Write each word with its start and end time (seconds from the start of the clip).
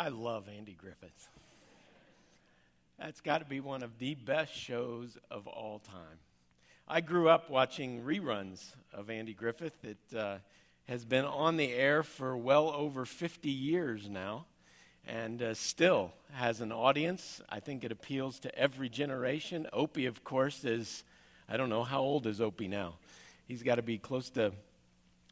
I 0.00 0.08
love 0.08 0.48
Andy 0.48 0.72
Griffith. 0.72 1.28
That's 2.98 3.20
got 3.20 3.40
to 3.40 3.44
be 3.44 3.60
one 3.60 3.82
of 3.82 3.98
the 3.98 4.14
best 4.14 4.50
shows 4.50 5.18
of 5.30 5.46
all 5.46 5.78
time. 5.78 6.20
I 6.88 7.02
grew 7.02 7.28
up 7.28 7.50
watching 7.50 8.02
reruns 8.02 8.64
of 8.94 9.10
Andy 9.10 9.34
Griffith. 9.34 9.76
It 9.84 10.16
uh, 10.16 10.38
has 10.88 11.04
been 11.04 11.26
on 11.26 11.58
the 11.58 11.70
air 11.70 12.02
for 12.02 12.34
well 12.34 12.70
over 12.70 13.04
50 13.04 13.50
years 13.50 14.08
now 14.08 14.46
and 15.06 15.42
uh, 15.42 15.52
still 15.52 16.14
has 16.32 16.62
an 16.62 16.72
audience. 16.72 17.42
I 17.50 17.60
think 17.60 17.84
it 17.84 17.92
appeals 17.92 18.40
to 18.40 18.58
every 18.58 18.88
generation. 18.88 19.66
Opie, 19.70 20.06
of 20.06 20.24
course, 20.24 20.64
is, 20.64 21.04
I 21.46 21.58
don't 21.58 21.68
know, 21.68 21.84
how 21.84 22.00
old 22.00 22.26
is 22.26 22.40
Opie 22.40 22.68
now? 22.68 22.94
He's 23.46 23.62
got 23.62 23.74
to 23.74 23.82
be 23.82 23.98
close 23.98 24.30
to 24.30 24.52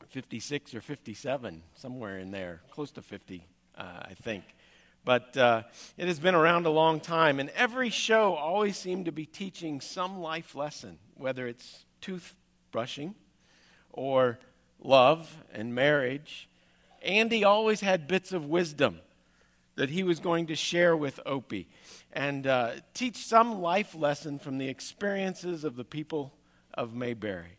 56 0.09 0.75
or 0.75 0.83
57, 0.83 1.63
somewhere 1.75 2.19
in 2.19 2.33
there, 2.33 2.61
close 2.71 2.91
to 2.91 3.01
50, 3.01 3.47
uh, 3.79 3.83
I 4.03 4.13
think. 4.13 4.45
But 5.09 5.39
uh, 5.39 5.63
it 5.97 6.07
has 6.07 6.19
been 6.19 6.35
around 6.35 6.67
a 6.67 6.71
long 6.71 7.01
time, 7.01 7.41
and 7.41 7.49
every 7.57 7.89
show 7.89 8.35
always 8.35 8.77
seemed 8.77 9.07
to 9.07 9.11
be 9.11 9.25
teaching 9.25 9.81
some 9.81 10.21
life 10.21 10.55
lesson, 10.55 10.99
whether 11.15 11.47
it's 11.47 11.87
toothbrushing 12.03 13.15
or 13.91 14.39
love 14.79 15.35
and 15.51 15.75
marriage. 15.75 16.47
Andy 17.01 17.43
always 17.43 17.81
had 17.81 18.07
bits 18.07 18.35
of 18.35 18.51
wisdom 18.51 19.01
that 19.77 19.89
he 19.89 20.03
was 20.03 20.21
going 20.21 20.47
to 20.49 20.55
share 20.55 20.95
with 20.95 21.21
Opie 21.25 21.71
and 22.13 22.47
uh, 22.47 22.73
teach 22.93 23.17
some 23.17 23.63
life 23.63 23.95
lesson 23.95 24.39
from 24.39 24.59
the 24.59 24.69
experiences 24.69 25.65
of 25.65 25.77
the 25.77 25.85
people 25.85 26.35
of 26.75 26.95
Mayberry. 26.95 27.57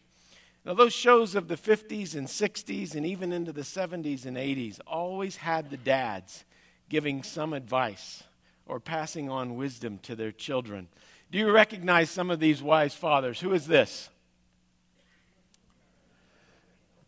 Now, 0.66 0.76
those 0.76 0.94
shows 0.94 1.34
of 1.34 1.48
the 1.48 1.58
50s 1.58 2.14
and 2.14 2.28
60s 2.28 2.94
and 2.94 3.08
even 3.08 3.34
into 3.34 3.52
the 3.52 3.62
70s 3.62 4.28
and 4.28 4.38
80s 4.38 4.80
always 4.86 5.38
had 5.38 5.72
the 5.72 5.78
dads 5.78 6.46
giving 6.90 7.24
some 7.24 7.54
advice 7.54 8.24
or 8.66 8.80
passing 8.80 9.30
on 9.30 9.56
wisdom 9.56 10.00
to 10.04 10.16
their 10.16 10.32
children. 10.32 10.88
Do 11.32 11.38
you 11.38 11.52
recognize 11.52 12.10
some 12.10 12.30
of 12.30 12.40
these 12.40 12.62
wise 12.62 12.94
fathers? 12.94 13.40
Who 13.40 13.54
is 13.54 13.68
this? 13.68 14.10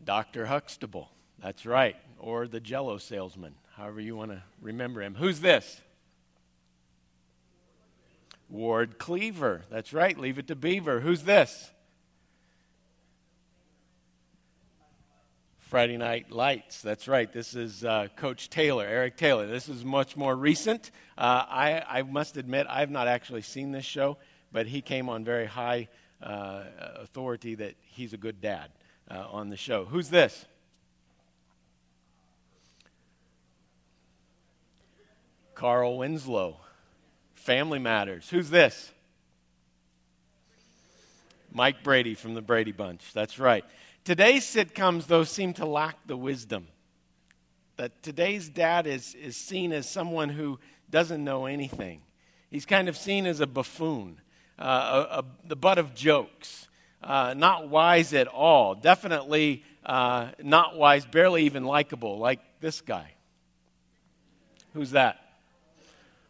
Dr. 0.04 0.46
Huxtable. 0.46 1.10
That's 1.40 1.66
right. 1.66 1.96
Or 2.18 2.46
the 2.46 2.60
jello 2.60 2.98
salesman, 2.98 3.54
however 3.76 4.00
you 4.00 4.16
want 4.16 4.30
to 4.30 4.42
remember 4.60 5.02
him. 5.02 5.14
Who's 5.14 5.40
this? 5.40 5.80
Ward 8.48 8.98
Cleaver. 8.98 9.62
That's 9.70 9.92
right. 9.92 10.16
Leave 10.16 10.38
it 10.38 10.46
to 10.48 10.54
Beaver. 10.54 11.00
Who's 11.00 11.22
this? 11.22 11.70
Friday 15.72 15.96
Night 15.96 16.30
Lights. 16.30 16.82
That's 16.82 17.08
right. 17.08 17.32
This 17.32 17.54
is 17.54 17.82
uh, 17.82 18.08
Coach 18.14 18.50
Taylor, 18.50 18.84
Eric 18.84 19.16
Taylor. 19.16 19.46
This 19.46 19.70
is 19.70 19.86
much 19.86 20.18
more 20.18 20.36
recent. 20.36 20.90
Uh, 21.16 21.46
I, 21.48 21.82
I, 21.88 22.02
must 22.02 22.36
admit, 22.36 22.66
I've 22.68 22.90
not 22.90 23.08
actually 23.08 23.40
seen 23.40 23.72
this 23.72 23.86
show, 23.86 24.18
but 24.52 24.66
he 24.66 24.82
came 24.82 25.08
on 25.08 25.24
very 25.24 25.46
high 25.46 25.88
uh, 26.22 26.64
authority 26.96 27.54
that 27.54 27.76
he's 27.80 28.12
a 28.12 28.18
good 28.18 28.42
dad 28.42 28.70
uh, 29.10 29.24
on 29.30 29.48
the 29.48 29.56
show. 29.56 29.86
Who's 29.86 30.10
this? 30.10 30.44
Carl 35.54 35.96
Winslow, 35.96 36.58
Family 37.32 37.78
Matters. 37.78 38.28
Who's 38.28 38.50
this? 38.50 38.92
Mike 41.50 41.82
Brady 41.82 42.14
from 42.14 42.34
the 42.34 42.42
Brady 42.42 42.72
Bunch. 42.72 43.14
That's 43.14 43.38
right. 43.38 43.64
Today's 44.04 44.44
sitcoms, 44.44 45.06
though, 45.06 45.22
seem 45.22 45.52
to 45.54 45.66
lack 45.66 45.96
the 46.06 46.16
wisdom. 46.16 46.66
That 47.76 48.02
today's 48.02 48.48
dad 48.48 48.86
is, 48.86 49.14
is 49.14 49.36
seen 49.36 49.72
as 49.72 49.88
someone 49.88 50.28
who 50.28 50.58
doesn't 50.90 51.22
know 51.22 51.46
anything. 51.46 52.02
He's 52.50 52.66
kind 52.66 52.88
of 52.88 52.96
seen 52.96 53.26
as 53.26 53.40
a 53.40 53.46
buffoon, 53.46 54.20
uh, 54.58 55.06
a, 55.10 55.18
a, 55.18 55.24
the 55.46 55.56
butt 55.56 55.78
of 55.78 55.94
jokes, 55.94 56.68
uh, 57.02 57.34
not 57.36 57.68
wise 57.68 58.12
at 58.12 58.26
all, 58.26 58.74
definitely 58.74 59.62
uh, 59.86 60.30
not 60.42 60.76
wise, 60.76 61.06
barely 61.06 61.44
even 61.44 61.64
likable, 61.64 62.18
like 62.18 62.40
this 62.60 62.80
guy. 62.80 63.14
Who's 64.74 64.90
that? 64.92 65.18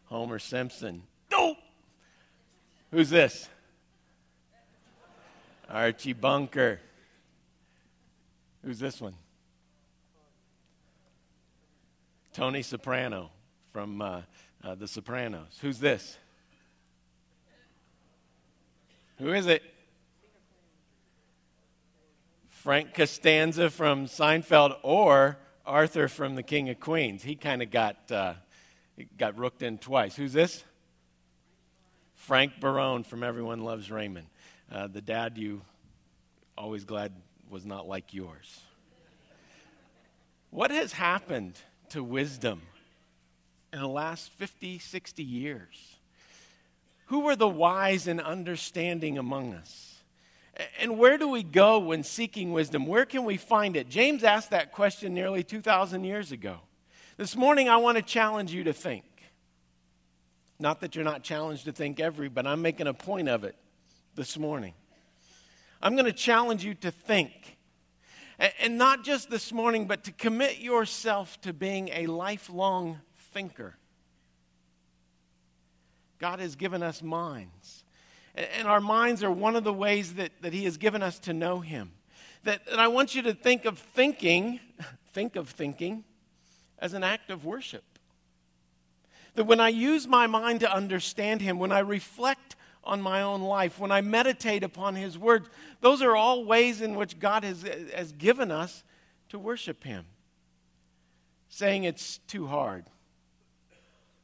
Homer 0.06 0.38
Simpson. 0.38 1.02
No! 1.30 1.56
Who's 2.90 3.08
this? 3.08 3.48
Archie 5.70 6.12
Bunker. 6.12 6.80
Who's 8.64 8.78
this 8.78 9.00
one? 9.00 9.14
Tony 12.32 12.62
Soprano 12.62 13.30
from 13.72 14.00
uh, 14.00 14.22
uh, 14.62 14.74
The 14.74 14.86
Sopranos. 14.86 15.58
Who's 15.60 15.78
this? 15.78 16.16
Who 19.18 19.32
is 19.32 19.46
it? 19.46 19.62
Frank 22.48 22.94
Costanza 22.94 23.70
from 23.70 24.06
Seinfeld 24.06 24.76
or 24.82 25.36
Arthur 25.66 26.06
from 26.06 26.36
The 26.36 26.44
King 26.44 26.70
of 26.70 26.78
Queens. 26.78 27.22
He 27.22 27.34
kind 27.34 27.60
of 27.60 27.70
got, 27.70 28.10
uh, 28.12 28.34
got 29.18 29.36
rooked 29.36 29.62
in 29.62 29.78
twice. 29.78 30.14
Who's 30.14 30.32
this? 30.32 30.62
Frank 32.14 32.60
Barone 32.60 33.02
from 33.02 33.24
Everyone 33.24 33.60
Loves 33.60 33.90
Raymond. 33.90 34.28
Uh, 34.70 34.86
the 34.86 35.00
dad 35.00 35.36
you 35.36 35.62
always 36.56 36.84
glad 36.84 37.12
was 37.52 37.66
not 37.66 37.86
like 37.86 38.14
yours. 38.14 38.60
What 40.50 40.70
has 40.70 40.92
happened 40.92 41.54
to 41.90 42.02
wisdom 42.02 42.62
in 43.72 43.80
the 43.80 43.88
last 43.88 44.32
50, 44.32 44.78
60 44.78 45.22
years? 45.22 45.96
Who 47.06 47.20
were 47.20 47.36
the 47.36 47.48
wise 47.48 48.06
and 48.08 48.20
understanding 48.20 49.18
among 49.18 49.52
us? 49.52 49.96
And 50.80 50.98
where 50.98 51.18
do 51.18 51.28
we 51.28 51.42
go 51.42 51.78
when 51.78 52.02
seeking 52.02 52.52
wisdom? 52.52 52.86
Where 52.86 53.04
can 53.04 53.24
we 53.24 53.36
find 53.36 53.76
it? 53.76 53.88
James 53.88 54.24
asked 54.24 54.50
that 54.50 54.72
question 54.72 55.14
nearly 55.14 55.42
2,000 55.42 56.04
years 56.04 56.32
ago. 56.32 56.58
This 57.18 57.36
morning, 57.36 57.68
I 57.68 57.76
want 57.76 57.96
to 57.96 58.02
challenge 58.02 58.52
you 58.52 58.64
to 58.64 58.72
think. 58.72 59.04
Not 60.58 60.80
that 60.80 60.94
you're 60.94 61.04
not 61.04 61.22
challenged 61.22 61.66
to 61.66 61.72
think 61.72 62.00
every, 62.00 62.28
but 62.28 62.46
I'm 62.46 62.62
making 62.62 62.86
a 62.86 62.94
point 62.94 63.28
of 63.28 63.44
it 63.44 63.56
this 64.14 64.38
morning. 64.38 64.74
I'm 65.82 65.94
going 65.94 66.06
to 66.06 66.12
challenge 66.12 66.64
you 66.64 66.74
to 66.74 66.90
think. 66.90 67.58
And 68.60 68.78
not 68.78 69.04
just 69.04 69.30
this 69.30 69.52
morning, 69.52 69.86
but 69.86 70.04
to 70.04 70.12
commit 70.12 70.58
yourself 70.58 71.40
to 71.42 71.52
being 71.52 71.90
a 71.92 72.06
lifelong 72.06 73.00
thinker. 73.32 73.76
God 76.18 76.38
has 76.38 76.54
given 76.54 76.82
us 76.82 77.02
minds. 77.02 77.84
And 78.34 78.66
our 78.66 78.80
minds 78.80 79.22
are 79.22 79.30
one 79.30 79.56
of 79.56 79.64
the 79.64 79.72
ways 79.72 80.14
that, 80.14 80.30
that 80.40 80.52
He 80.52 80.64
has 80.64 80.76
given 80.76 81.02
us 81.02 81.18
to 81.20 81.32
know 81.32 81.60
Him. 81.60 81.92
That, 82.44 82.62
I 82.76 82.88
want 82.88 83.14
you 83.14 83.22
to 83.22 83.34
think 83.34 83.64
of 83.64 83.78
thinking, 83.78 84.60
think 85.12 85.36
of 85.36 85.48
thinking, 85.48 86.04
as 86.78 86.94
an 86.94 87.04
act 87.04 87.30
of 87.30 87.44
worship. 87.44 87.84
That 89.34 89.44
when 89.44 89.60
I 89.60 89.68
use 89.68 90.06
my 90.06 90.26
mind 90.26 90.60
to 90.60 90.72
understand 90.72 91.42
Him, 91.42 91.58
when 91.58 91.72
I 91.72 91.80
reflect 91.80 92.56
on 92.84 93.00
my 93.00 93.22
own 93.22 93.42
life, 93.42 93.78
when 93.78 93.92
I 93.92 94.00
meditate 94.00 94.62
upon 94.62 94.94
His 94.94 95.16
words. 95.16 95.48
those 95.80 96.02
are 96.02 96.16
all 96.16 96.44
ways 96.44 96.80
in 96.80 96.94
which 96.94 97.18
God 97.18 97.44
has, 97.44 97.64
has 97.94 98.12
given 98.12 98.50
us 98.50 98.82
to 99.28 99.38
worship 99.38 99.84
Him. 99.84 100.04
Saying 101.48 101.84
it's 101.84 102.18
too 102.26 102.46
hard, 102.46 102.84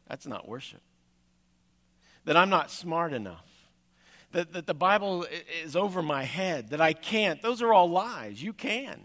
that's 0.08 0.26
not 0.26 0.48
worship. 0.48 0.80
That 2.24 2.36
I'm 2.36 2.50
not 2.50 2.70
smart 2.70 3.12
enough, 3.12 3.46
that, 4.32 4.52
that 4.52 4.66
the 4.66 4.74
Bible 4.74 5.26
is 5.62 5.76
over 5.76 6.02
my 6.02 6.24
head, 6.24 6.70
that 6.70 6.80
I 6.80 6.92
can't, 6.92 7.40
those 7.42 7.62
are 7.62 7.72
all 7.72 7.88
lies. 7.88 8.42
You 8.42 8.52
can. 8.52 9.00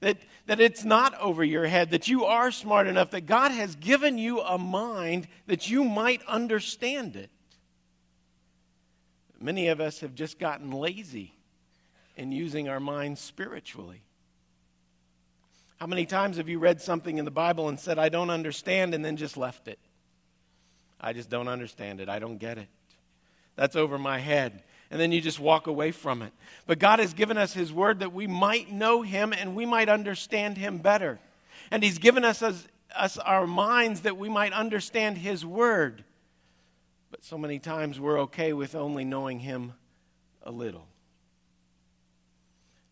That, 0.00 0.18
that 0.46 0.60
it's 0.60 0.84
not 0.84 1.18
over 1.18 1.42
your 1.42 1.66
head, 1.66 1.90
that 1.90 2.06
you 2.06 2.24
are 2.24 2.52
smart 2.52 2.86
enough, 2.86 3.10
that 3.10 3.26
God 3.26 3.50
has 3.50 3.74
given 3.74 4.16
you 4.16 4.40
a 4.40 4.56
mind 4.56 5.26
that 5.48 5.68
you 5.68 5.82
might 5.82 6.22
understand 6.26 7.16
it. 7.16 7.30
Many 9.40 9.68
of 9.68 9.80
us 9.80 10.00
have 10.00 10.14
just 10.14 10.38
gotten 10.38 10.70
lazy 10.70 11.32
in 12.16 12.32
using 12.32 12.68
our 12.68 12.80
minds 12.80 13.20
spiritually. 13.20 14.02
How 15.78 15.86
many 15.86 16.06
times 16.06 16.38
have 16.38 16.48
you 16.48 16.58
read 16.58 16.80
something 16.80 17.18
in 17.18 17.24
the 17.24 17.30
Bible 17.30 17.68
and 17.68 17.78
said, 17.78 17.98
I 17.98 18.08
don't 18.08 18.30
understand, 18.30 18.94
and 18.94 19.04
then 19.04 19.16
just 19.16 19.36
left 19.36 19.68
it? 19.68 19.78
I 21.00 21.12
just 21.12 21.30
don't 21.30 21.46
understand 21.46 22.00
it. 22.00 22.08
I 22.08 22.18
don't 22.18 22.38
get 22.38 22.58
it. 22.58 22.66
That's 23.54 23.76
over 23.76 23.96
my 23.96 24.18
head. 24.18 24.64
And 24.90 25.00
then 25.00 25.12
you 25.12 25.20
just 25.20 25.38
walk 25.38 25.68
away 25.68 25.92
from 25.92 26.22
it. 26.22 26.32
But 26.66 26.80
God 26.80 26.98
has 26.98 27.14
given 27.14 27.36
us 27.36 27.52
His 27.52 27.72
Word 27.72 28.00
that 28.00 28.12
we 28.12 28.26
might 28.26 28.72
know 28.72 29.02
Him 29.02 29.32
and 29.32 29.54
we 29.54 29.66
might 29.66 29.88
understand 29.88 30.56
Him 30.56 30.78
better. 30.78 31.20
And 31.70 31.84
He's 31.84 31.98
given 31.98 32.24
us, 32.24 32.42
us, 32.42 32.66
us 32.96 33.18
our 33.18 33.46
minds 33.46 34.00
that 34.00 34.16
we 34.16 34.28
might 34.28 34.52
understand 34.52 35.18
His 35.18 35.46
Word. 35.46 36.02
But 37.10 37.24
so 37.24 37.38
many 37.38 37.58
times 37.58 37.98
we're 37.98 38.20
okay 38.22 38.52
with 38.52 38.74
only 38.74 39.04
knowing 39.04 39.40
Him 39.40 39.74
a 40.42 40.50
little. 40.50 40.88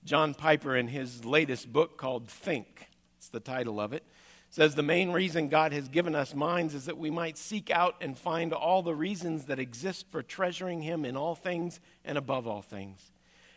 John 0.06 0.34
Piper, 0.34 0.76
in 0.76 0.86
his 0.86 1.24
latest 1.24 1.72
book 1.72 1.98
called 1.98 2.28
Think, 2.28 2.88
it's 3.18 3.28
the 3.28 3.40
title 3.40 3.80
of 3.80 3.92
it, 3.92 4.04
says 4.50 4.76
the 4.76 4.82
main 4.82 5.10
reason 5.10 5.48
God 5.48 5.72
has 5.72 5.88
given 5.88 6.14
us 6.14 6.32
minds 6.32 6.74
is 6.74 6.84
that 6.84 6.96
we 6.96 7.10
might 7.10 7.36
seek 7.36 7.70
out 7.70 7.96
and 8.00 8.16
find 8.16 8.52
all 8.52 8.82
the 8.82 8.94
reasons 8.94 9.46
that 9.46 9.58
exist 9.58 10.06
for 10.08 10.22
treasuring 10.22 10.82
Him 10.82 11.04
in 11.04 11.16
all 11.16 11.34
things 11.34 11.80
and 12.04 12.16
above 12.16 12.46
all 12.46 12.62
things. 12.62 13.10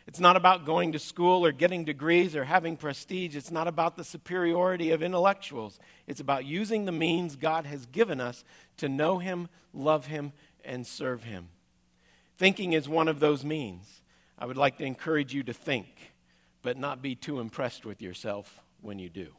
It's 0.08 0.18
not 0.18 0.34
about 0.34 0.66
going 0.66 0.90
to 0.90 0.98
school 0.98 1.46
or 1.46 1.52
getting 1.52 1.84
degrees 1.84 2.34
or 2.34 2.42
having 2.42 2.76
prestige. 2.76 3.36
It's 3.36 3.52
not 3.52 3.68
about 3.68 3.96
the 3.96 4.02
superiority 4.02 4.90
of 4.90 5.04
intellectuals. 5.04 5.78
It's 6.08 6.20
about 6.20 6.44
using 6.44 6.84
the 6.84 6.90
means 6.90 7.36
God 7.36 7.64
has 7.66 7.86
given 7.86 8.20
us 8.20 8.42
to 8.78 8.88
know 8.88 9.18
Him, 9.18 9.48
love 9.72 10.06
Him, 10.06 10.32
and 10.70 10.86
serve 10.86 11.24
Him. 11.24 11.48
Thinking 12.38 12.72
is 12.72 12.88
one 12.88 13.08
of 13.08 13.20
those 13.20 13.44
means. 13.44 14.00
I 14.38 14.46
would 14.46 14.56
like 14.56 14.78
to 14.78 14.84
encourage 14.84 15.34
you 15.34 15.42
to 15.42 15.52
think, 15.52 15.86
but 16.62 16.78
not 16.78 17.02
be 17.02 17.14
too 17.14 17.40
impressed 17.40 17.84
with 17.84 18.00
yourself 18.00 18.60
when 18.80 18.98
you 18.98 19.10
do. 19.10 19.34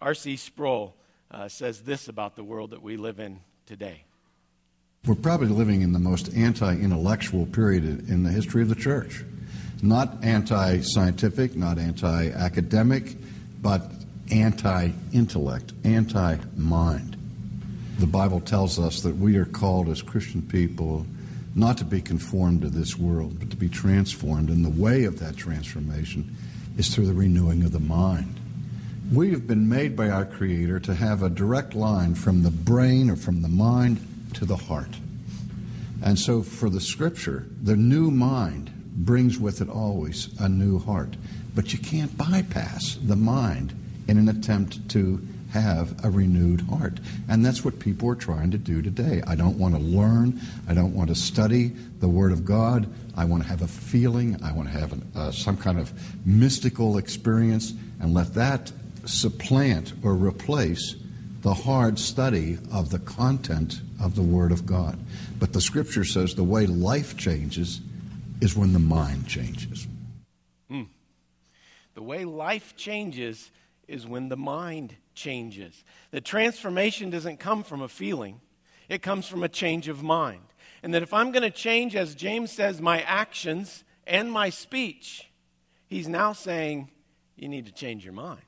R.C. 0.00 0.36
Sproul 0.36 0.96
uh, 1.30 1.48
says 1.48 1.82
this 1.82 2.08
about 2.08 2.34
the 2.34 2.44
world 2.44 2.70
that 2.70 2.82
we 2.82 2.96
live 2.96 3.20
in 3.20 3.40
today. 3.66 4.04
We're 5.06 5.14
probably 5.14 5.48
living 5.48 5.80
in 5.80 5.92
the 5.92 5.98
most 5.98 6.34
anti 6.34 6.74
intellectual 6.74 7.46
period 7.46 7.84
in 8.10 8.24
the 8.24 8.30
history 8.30 8.62
of 8.62 8.68
the 8.68 8.74
church. 8.74 9.24
Not 9.80 10.24
anti 10.24 10.80
scientific, 10.80 11.56
not 11.56 11.78
anti 11.78 12.30
academic, 12.30 13.16
but 13.62 13.90
anti 14.30 14.90
intellect, 15.12 15.72
anti 15.84 16.36
mind. 16.56 17.16
The 18.00 18.06
Bible 18.06 18.40
tells 18.40 18.78
us 18.78 19.02
that 19.02 19.16
we 19.16 19.36
are 19.36 19.44
called 19.44 19.90
as 19.90 20.00
Christian 20.00 20.40
people 20.40 21.04
not 21.54 21.76
to 21.76 21.84
be 21.84 22.00
conformed 22.00 22.62
to 22.62 22.70
this 22.70 22.96
world, 22.96 23.38
but 23.38 23.50
to 23.50 23.58
be 23.58 23.68
transformed. 23.68 24.48
And 24.48 24.64
the 24.64 24.70
way 24.70 25.04
of 25.04 25.18
that 25.18 25.36
transformation 25.36 26.34
is 26.78 26.88
through 26.88 27.08
the 27.08 27.12
renewing 27.12 27.62
of 27.62 27.72
the 27.72 27.78
mind. 27.78 28.40
We 29.12 29.32
have 29.32 29.46
been 29.46 29.68
made 29.68 29.96
by 29.96 30.08
our 30.08 30.24
Creator 30.24 30.80
to 30.80 30.94
have 30.94 31.22
a 31.22 31.28
direct 31.28 31.74
line 31.74 32.14
from 32.14 32.42
the 32.42 32.50
brain 32.50 33.10
or 33.10 33.16
from 33.16 33.42
the 33.42 33.48
mind 33.48 34.00
to 34.32 34.46
the 34.46 34.56
heart. 34.56 34.96
And 36.02 36.18
so 36.18 36.42
for 36.42 36.70
the 36.70 36.80
scripture, 36.80 37.48
the 37.62 37.76
new 37.76 38.10
mind 38.10 38.70
brings 38.96 39.38
with 39.38 39.60
it 39.60 39.68
always 39.68 40.30
a 40.40 40.48
new 40.48 40.78
heart. 40.78 41.16
But 41.54 41.74
you 41.74 41.78
can't 41.78 42.16
bypass 42.16 42.96
the 43.02 43.16
mind 43.16 43.74
in 44.08 44.16
an 44.16 44.30
attempt 44.30 44.88
to 44.90 45.20
have 45.52 46.04
a 46.04 46.10
renewed 46.10 46.62
heart. 46.62 47.00
And 47.28 47.44
that's 47.44 47.64
what 47.64 47.78
people 47.78 48.08
are 48.10 48.14
trying 48.14 48.50
to 48.52 48.58
do 48.58 48.82
today. 48.82 49.22
I 49.26 49.34
don't 49.34 49.58
want 49.58 49.74
to 49.74 49.80
learn. 49.80 50.40
I 50.68 50.74
don't 50.74 50.94
want 50.94 51.08
to 51.08 51.14
study 51.14 51.72
the 52.00 52.08
Word 52.08 52.32
of 52.32 52.44
God. 52.44 52.88
I 53.16 53.24
want 53.24 53.42
to 53.42 53.48
have 53.48 53.62
a 53.62 53.68
feeling. 53.68 54.42
I 54.42 54.52
want 54.52 54.70
to 54.70 54.78
have 54.78 54.92
an, 54.92 55.10
uh, 55.14 55.32
some 55.32 55.56
kind 55.56 55.78
of 55.78 55.92
mystical 56.26 56.98
experience 56.98 57.74
and 58.00 58.14
let 58.14 58.34
that 58.34 58.72
supplant 59.04 59.92
or 60.02 60.14
replace 60.14 60.94
the 61.42 61.54
hard 61.54 61.98
study 61.98 62.58
of 62.72 62.90
the 62.90 62.98
content 62.98 63.80
of 64.00 64.14
the 64.14 64.22
Word 64.22 64.52
of 64.52 64.66
God. 64.66 64.98
But 65.38 65.52
the 65.52 65.60
Scripture 65.60 66.04
says 66.04 66.34
the 66.34 66.44
way 66.44 66.66
life 66.66 67.16
changes 67.16 67.80
is 68.40 68.56
when 68.56 68.72
the 68.72 68.78
mind 68.78 69.26
changes. 69.26 69.86
Mm. 70.70 70.86
The 71.94 72.02
way 72.02 72.24
life 72.24 72.76
changes 72.76 73.50
is 73.90 74.06
when 74.06 74.28
the 74.28 74.36
mind 74.36 74.94
changes. 75.14 75.84
The 76.12 76.20
transformation 76.20 77.10
doesn't 77.10 77.38
come 77.38 77.62
from 77.62 77.82
a 77.82 77.88
feeling, 77.88 78.40
it 78.88 79.02
comes 79.02 79.26
from 79.26 79.42
a 79.42 79.48
change 79.48 79.88
of 79.88 80.02
mind. 80.02 80.42
And 80.82 80.94
that 80.94 81.02
if 81.02 81.12
I'm 81.12 81.30
going 81.30 81.42
to 81.42 81.50
change, 81.50 81.94
as 81.94 82.14
James 82.14 82.50
says, 82.50 82.80
my 82.80 83.02
actions 83.02 83.84
and 84.06 84.32
my 84.32 84.48
speech, 84.48 85.30
he's 85.86 86.08
now 86.08 86.32
saying, 86.32 86.88
you 87.36 87.48
need 87.48 87.66
to 87.66 87.72
change 87.72 88.04
your 88.04 88.14
mind. 88.14 88.40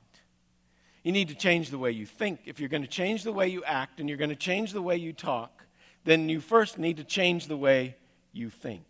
You 1.03 1.11
need 1.11 1.27
to 1.27 1.35
change 1.35 1.69
the 1.69 1.77
way 1.77 1.91
you 1.91 2.05
think. 2.05 2.41
If 2.45 2.59
you're 2.59 2.69
going 2.69 2.83
to 2.83 2.87
change 2.87 3.23
the 3.23 3.33
way 3.33 3.49
you 3.49 3.63
act 3.63 3.99
and 3.99 4.07
you're 4.07 4.17
going 4.17 4.29
to 4.29 4.35
change 4.35 4.71
the 4.71 4.81
way 4.81 4.95
you 4.95 5.13
talk, 5.13 5.65
then 6.05 6.29
you 6.29 6.39
first 6.39 6.77
need 6.77 6.97
to 6.97 7.03
change 7.03 7.47
the 7.47 7.57
way 7.57 7.97
you 8.31 8.49
think. 8.49 8.85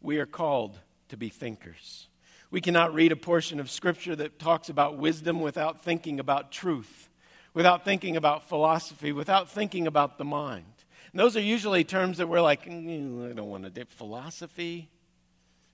We 0.00 0.18
are 0.18 0.26
called 0.26 0.78
to 1.08 1.16
be 1.16 1.28
thinkers. 1.28 2.08
We 2.52 2.60
cannot 2.60 2.92
read 2.92 3.12
a 3.12 3.16
portion 3.16 3.60
of 3.60 3.70
Scripture 3.70 4.14
that 4.14 4.38
talks 4.38 4.68
about 4.68 4.98
wisdom 4.98 5.40
without 5.40 5.82
thinking 5.82 6.20
about 6.20 6.52
truth, 6.52 7.08
without 7.54 7.82
thinking 7.82 8.14
about 8.14 8.46
philosophy, 8.46 9.10
without 9.10 9.48
thinking 9.48 9.86
about 9.86 10.18
the 10.18 10.26
mind. 10.26 10.66
And 11.12 11.18
those 11.18 11.34
are 11.34 11.40
usually 11.40 11.82
terms 11.82 12.18
that 12.18 12.28
we're 12.28 12.42
like, 12.42 12.66
mm, 12.66 13.30
I 13.30 13.32
don't 13.32 13.48
want 13.48 13.64
to 13.64 13.70
dip 13.70 13.90
philosophy, 13.90 14.90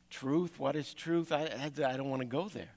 truth. 0.08 0.60
What 0.60 0.76
is 0.76 0.94
truth? 0.94 1.32
I, 1.32 1.46
I, 1.46 1.64
I 1.84 1.96
don't 1.96 2.10
want 2.10 2.22
to 2.22 2.28
go 2.28 2.48
there. 2.48 2.70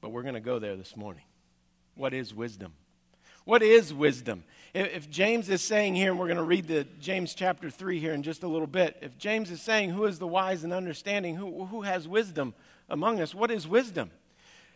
But 0.00 0.10
we're 0.10 0.22
going 0.22 0.34
to 0.34 0.40
go 0.40 0.60
there 0.60 0.76
this 0.76 0.96
morning. 0.96 1.24
What 1.96 2.14
is 2.14 2.32
wisdom? 2.32 2.74
What 3.48 3.62
is 3.62 3.94
wisdom? 3.94 4.44
If 4.74 5.08
James 5.08 5.48
is 5.48 5.62
saying 5.62 5.94
here, 5.94 6.10
and 6.10 6.20
we're 6.20 6.26
going 6.26 6.36
to 6.36 6.42
read 6.42 6.68
the 6.68 6.86
James 7.00 7.32
chapter 7.32 7.70
3 7.70 7.98
here 7.98 8.12
in 8.12 8.22
just 8.22 8.42
a 8.42 8.46
little 8.46 8.66
bit, 8.66 8.98
if 9.00 9.16
James 9.16 9.50
is 9.50 9.62
saying, 9.62 9.88
Who 9.88 10.04
is 10.04 10.18
the 10.18 10.26
wise 10.26 10.64
and 10.64 10.72
understanding? 10.74 11.34
Who, 11.34 11.64
who 11.64 11.80
has 11.80 12.06
wisdom 12.06 12.52
among 12.90 13.22
us? 13.22 13.34
What 13.34 13.50
is 13.50 13.66
wisdom? 13.66 14.10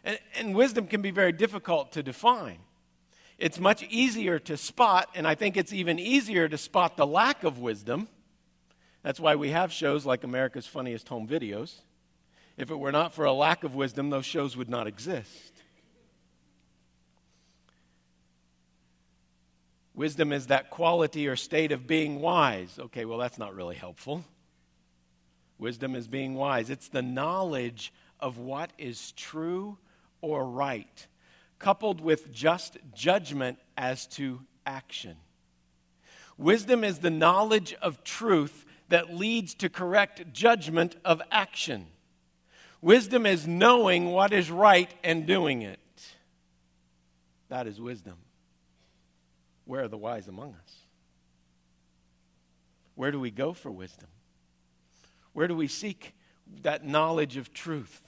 And, 0.04 0.18
and 0.38 0.54
wisdom 0.54 0.86
can 0.86 1.02
be 1.02 1.10
very 1.10 1.32
difficult 1.32 1.92
to 1.92 2.02
define. 2.02 2.60
It's 3.36 3.60
much 3.60 3.82
easier 3.90 4.38
to 4.38 4.56
spot, 4.56 5.10
and 5.14 5.28
I 5.28 5.34
think 5.34 5.58
it's 5.58 5.74
even 5.74 5.98
easier 5.98 6.48
to 6.48 6.56
spot 6.56 6.96
the 6.96 7.06
lack 7.06 7.44
of 7.44 7.58
wisdom. 7.58 8.08
That's 9.02 9.20
why 9.20 9.34
we 9.34 9.50
have 9.50 9.70
shows 9.70 10.06
like 10.06 10.24
America's 10.24 10.66
Funniest 10.66 11.10
Home 11.10 11.28
Videos. 11.28 11.80
If 12.56 12.70
it 12.70 12.78
were 12.78 12.90
not 12.90 13.12
for 13.12 13.26
a 13.26 13.34
lack 13.34 13.64
of 13.64 13.74
wisdom, 13.74 14.08
those 14.08 14.24
shows 14.24 14.56
would 14.56 14.70
not 14.70 14.86
exist. 14.86 15.51
Wisdom 19.94 20.32
is 20.32 20.46
that 20.46 20.70
quality 20.70 21.28
or 21.28 21.36
state 21.36 21.72
of 21.72 21.86
being 21.86 22.20
wise. 22.20 22.78
Okay, 22.78 23.04
well, 23.04 23.18
that's 23.18 23.38
not 23.38 23.54
really 23.54 23.76
helpful. 23.76 24.24
Wisdom 25.58 25.94
is 25.94 26.08
being 26.08 26.34
wise, 26.34 26.70
it's 26.70 26.88
the 26.88 27.02
knowledge 27.02 27.92
of 28.18 28.38
what 28.38 28.72
is 28.78 29.12
true 29.12 29.78
or 30.20 30.44
right, 30.44 31.06
coupled 31.58 32.00
with 32.00 32.32
just 32.32 32.78
judgment 32.94 33.58
as 33.76 34.06
to 34.06 34.40
action. 34.66 35.16
Wisdom 36.38 36.82
is 36.82 36.98
the 36.98 37.10
knowledge 37.10 37.74
of 37.82 38.02
truth 38.02 38.64
that 38.88 39.14
leads 39.14 39.54
to 39.54 39.68
correct 39.68 40.32
judgment 40.32 40.96
of 41.04 41.22
action. 41.30 41.86
Wisdom 42.80 43.26
is 43.26 43.46
knowing 43.46 44.06
what 44.06 44.32
is 44.32 44.50
right 44.50 44.92
and 45.04 45.26
doing 45.26 45.62
it. 45.62 45.78
That 47.48 47.66
is 47.66 47.80
wisdom. 47.80 48.16
Where 49.64 49.84
are 49.84 49.88
the 49.88 49.98
wise 49.98 50.28
among 50.28 50.54
us? 50.54 50.74
Where 52.94 53.10
do 53.10 53.20
we 53.20 53.30
go 53.30 53.52
for 53.52 53.70
wisdom? 53.70 54.08
Where 55.32 55.48
do 55.48 55.56
we 55.56 55.68
seek 55.68 56.14
that 56.62 56.86
knowledge 56.86 57.36
of 57.36 57.54
truth? 57.54 58.02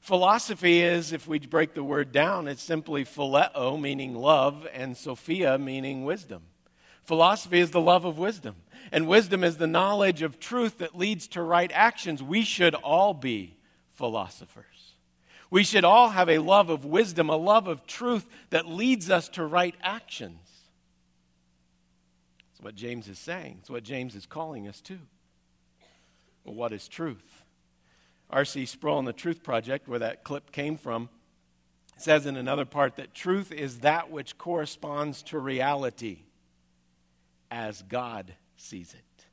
Philosophy 0.00 0.80
is, 0.80 1.12
if 1.12 1.28
we 1.28 1.38
break 1.38 1.74
the 1.74 1.84
word 1.84 2.10
down, 2.10 2.48
it's 2.48 2.62
simply 2.62 3.04
phileo, 3.04 3.78
meaning 3.78 4.14
love, 4.14 4.66
and 4.72 4.96
Sophia, 4.96 5.58
meaning 5.58 6.04
wisdom. 6.04 6.42
Philosophy 7.02 7.60
is 7.60 7.70
the 7.70 7.80
love 7.80 8.04
of 8.04 8.18
wisdom, 8.18 8.56
and 8.92 9.06
wisdom 9.06 9.44
is 9.44 9.58
the 9.58 9.66
knowledge 9.66 10.22
of 10.22 10.40
truth 10.40 10.78
that 10.78 10.96
leads 10.96 11.26
to 11.28 11.42
right 11.42 11.70
actions. 11.74 12.22
We 12.22 12.42
should 12.42 12.74
all 12.74 13.12
be 13.12 13.56
philosophers. 13.90 14.94
We 15.50 15.64
should 15.64 15.84
all 15.84 16.10
have 16.10 16.30
a 16.30 16.38
love 16.38 16.70
of 16.70 16.84
wisdom, 16.84 17.28
a 17.28 17.36
love 17.36 17.66
of 17.66 17.86
truth 17.86 18.26
that 18.50 18.68
leads 18.68 19.10
us 19.10 19.28
to 19.30 19.44
right 19.44 19.74
actions. 19.82 20.49
That's 22.60 22.64
what 22.66 22.74
James 22.74 23.08
is 23.08 23.18
saying. 23.18 23.56
It's 23.60 23.70
what 23.70 23.84
James 23.84 24.14
is 24.14 24.26
calling 24.26 24.68
us 24.68 24.82
to. 24.82 24.98
Well, 26.44 26.54
what 26.54 26.72
is 26.72 26.88
truth? 26.88 27.42
R.C. 28.28 28.66
Sproul 28.66 28.98
in 28.98 29.06
the 29.06 29.14
Truth 29.14 29.42
Project, 29.42 29.88
where 29.88 30.00
that 30.00 30.24
clip 30.24 30.52
came 30.52 30.76
from, 30.76 31.08
says 31.96 32.26
in 32.26 32.36
another 32.36 32.66
part 32.66 32.96
that 32.96 33.14
truth 33.14 33.50
is 33.50 33.78
that 33.78 34.10
which 34.10 34.36
corresponds 34.36 35.22
to 35.22 35.38
reality 35.38 36.18
as 37.50 37.80
God 37.80 38.34
sees 38.58 38.92
it. 38.92 39.24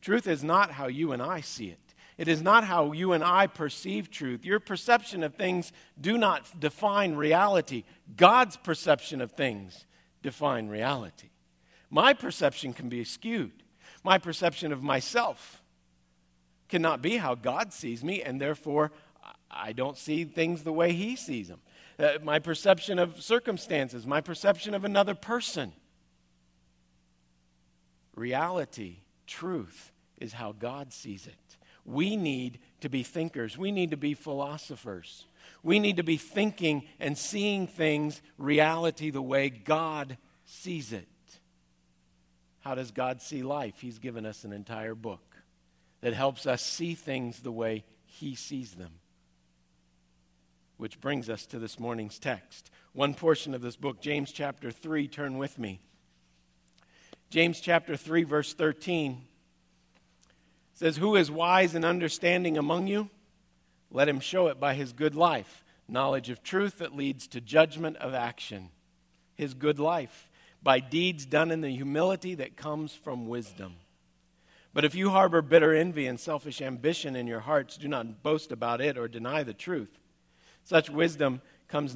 Truth 0.00 0.26
is 0.26 0.42
not 0.42 0.70
how 0.70 0.86
you 0.86 1.12
and 1.12 1.20
I 1.20 1.42
see 1.42 1.66
it. 1.66 1.94
It 2.16 2.28
is 2.28 2.40
not 2.40 2.64
how 2.64 2.92
you 2.92 3.12
and 3.12 3.22
I 3.22 3.48
perceive 3.48 4.10
truth. 4.10 4.46
Your 4.46 4.60
perception 4.60 5.22
of 5.22 5.34
things 5.34 5.72
do 6.00 6.16
not 6.16 6.58
define 6.58 7.16
reality. 7.16 7.84
God's 8.16 8.56
perception 8.56 9.20
of 9.20 9.32
things 9.32 9.84
define 10.22 10.68
reality. 10.68 11.28
My 11.94 12.12
perception 12.12 12.72
can 12.72 12.88
be 12.88 13.04
skewed. 13.04 13.62
My 14.02 14.18
perception 14.18 14.72
of 14.72 14.82
myself 14.82 15.62
cannot 16.68 17.00
be 17.00 17.18
how 17.18 17.36
God 17.36 17.72
sees 17.72 18.02
me, 18.02 18.20
and 18.20 18.40
therefore 18.40 18.90
I 19.48 19.72
don't 19.72 19.96
see 19.96 20.24
things 20.24 20.64
the 20.64 20.72
way 20.72 20.92
He 20.92 21.14
sees 21.14 21.46
them. 21.46 21.60
Uh, 21.96 22.14
my 22.20 22.40
perception 22.40 22.98
of 22.98 23.22
circumstances, 23.22 24.08
my 24.08 24.20
perception 24.20 24.74
of 24.74 24.84
another 24.84 25.14
person. 25.14 25.72
Reality, 28.16 28.96
truth, 29.28 29.92
is 30.18 30.32
how 30.32 30.50
God 30.50 30.92
sees 30.92 31.28
it. 31.28 31.56
We 31.84 32.16
need 32.16 32.58
to 32.80 32.88
be 32.88 33.04
thinkers. 33.04 33.56
We 33.56 33.70
need 33.70 33.92
to 33.92 33.96
be 33.96 34.14
philosophers. 34.14 35.26
We 35.62 35.78
need 35.78 35.98
to 35.98 36.02
be 36.02 36.16
thinking 36.16 36.88
and 36.98 37.16
seeing 37.16 37.68
things, 37.68 38.20
reality, 38.36 39.10
the 39.10 39.22
way 39.22 39.48
God 39.48 40.18
sees 40.44 40.92
it. 40.92 41.06
How 42.64 42.74
does 42.74 42.92
God 42.92 43.20
see 43.20 43.42
life? 43.42 43.80
He's 43.80 43.98
given 43.98 44.24
us 44.24 44.42
an 44.44 44.52
entire 44.52 44.94
book 44.94 45.36
that 46.00 46.14
helps 46.14 46.46
us 46.46 46.64
see 46.64 46.94
things 46.94 47.40
the 47.40 47.52
way 47.52 47.84
He 48.06 48.34
sees 48.34 48.72
them. 48.72 48.92
Which 50.78 50.98
brings 50.98 51.28
us 51.28 51.44
to 51.46 51.58
this 51.58 51.78
morning's 51.78 52.18
text. 52.18 52.70
One 52.94 53.12
portion 53.12 53.52
of 53.54 53.60
this 53.60 53.76
book, 53.76 54.00
James 54.00 54.32
chapter 54.32 54.70
3, 54.70 55.08
turn 55.08 55.36
with 55.36 55.58
me. 55.58 55.80
James 57.28 57.60
chapter 57.60 57.96
3, 57.96 58.24
verse 58.24 58.54
13 58.54 59.20
says, 60.72 60.96
Who 60.96 61.16
is 61.16 61.30
wise 61.30 61.74
and 61.74 61.84
understanding 61.84 62.56
among 62.56 62.86
you? 62.86 63.10
Let 63.90 64.08
him 64.08 64.20
show 64.20 64.46
it 64.46 64.58
by 64.58 64.72
his 64.72 64.94
good 64.94 65.14
life, 65.14 65.64
knowledge 65.86 66.30
of 66.30 66.42
truth 66.42 66.78
that 66.78 66.96
leads 66.96 67.26
to 67.28 67.42
judgment 67.42 67.98
of 67.98 68.14
action. 68.14 68.70
His 69.34 69.52
good 69.52 69.78
life, 69.78 70.30
by 70.64 70.80
deeds 70.80 71.26
done 71.26 71.50
in 71.50 71.60
the 71.60 71.70
humility 71.70 72.34
that 72.34 72.56
comes 72.56 72.94
from 72.94 73.28
wisdom. 73.28 73.74
But 74.72 74.84
if 74.84 74.94
you 74.94 75.10
harbor 75.10 75.42
bitter 75.42 75.72
envy 75.72 76.06
and 76.06 76.18
selfish 76.18 76.60
ambition 76.60 77.14
in 77.14 77.28
your 77.28 77.40
hearts, 77.40 77.76
do 77.76 77.86
not 77.86 78.22
boast 78.24 78.50
about 78.50 78.80
it 78.80 78.98
or 78.98 79.06
deny 79.06 79.44
the 79.44 79.54
truth. 79.54 80.00
Such 80.64 80.90
wisdom 80.90 81.42
comes, 81.68 81.94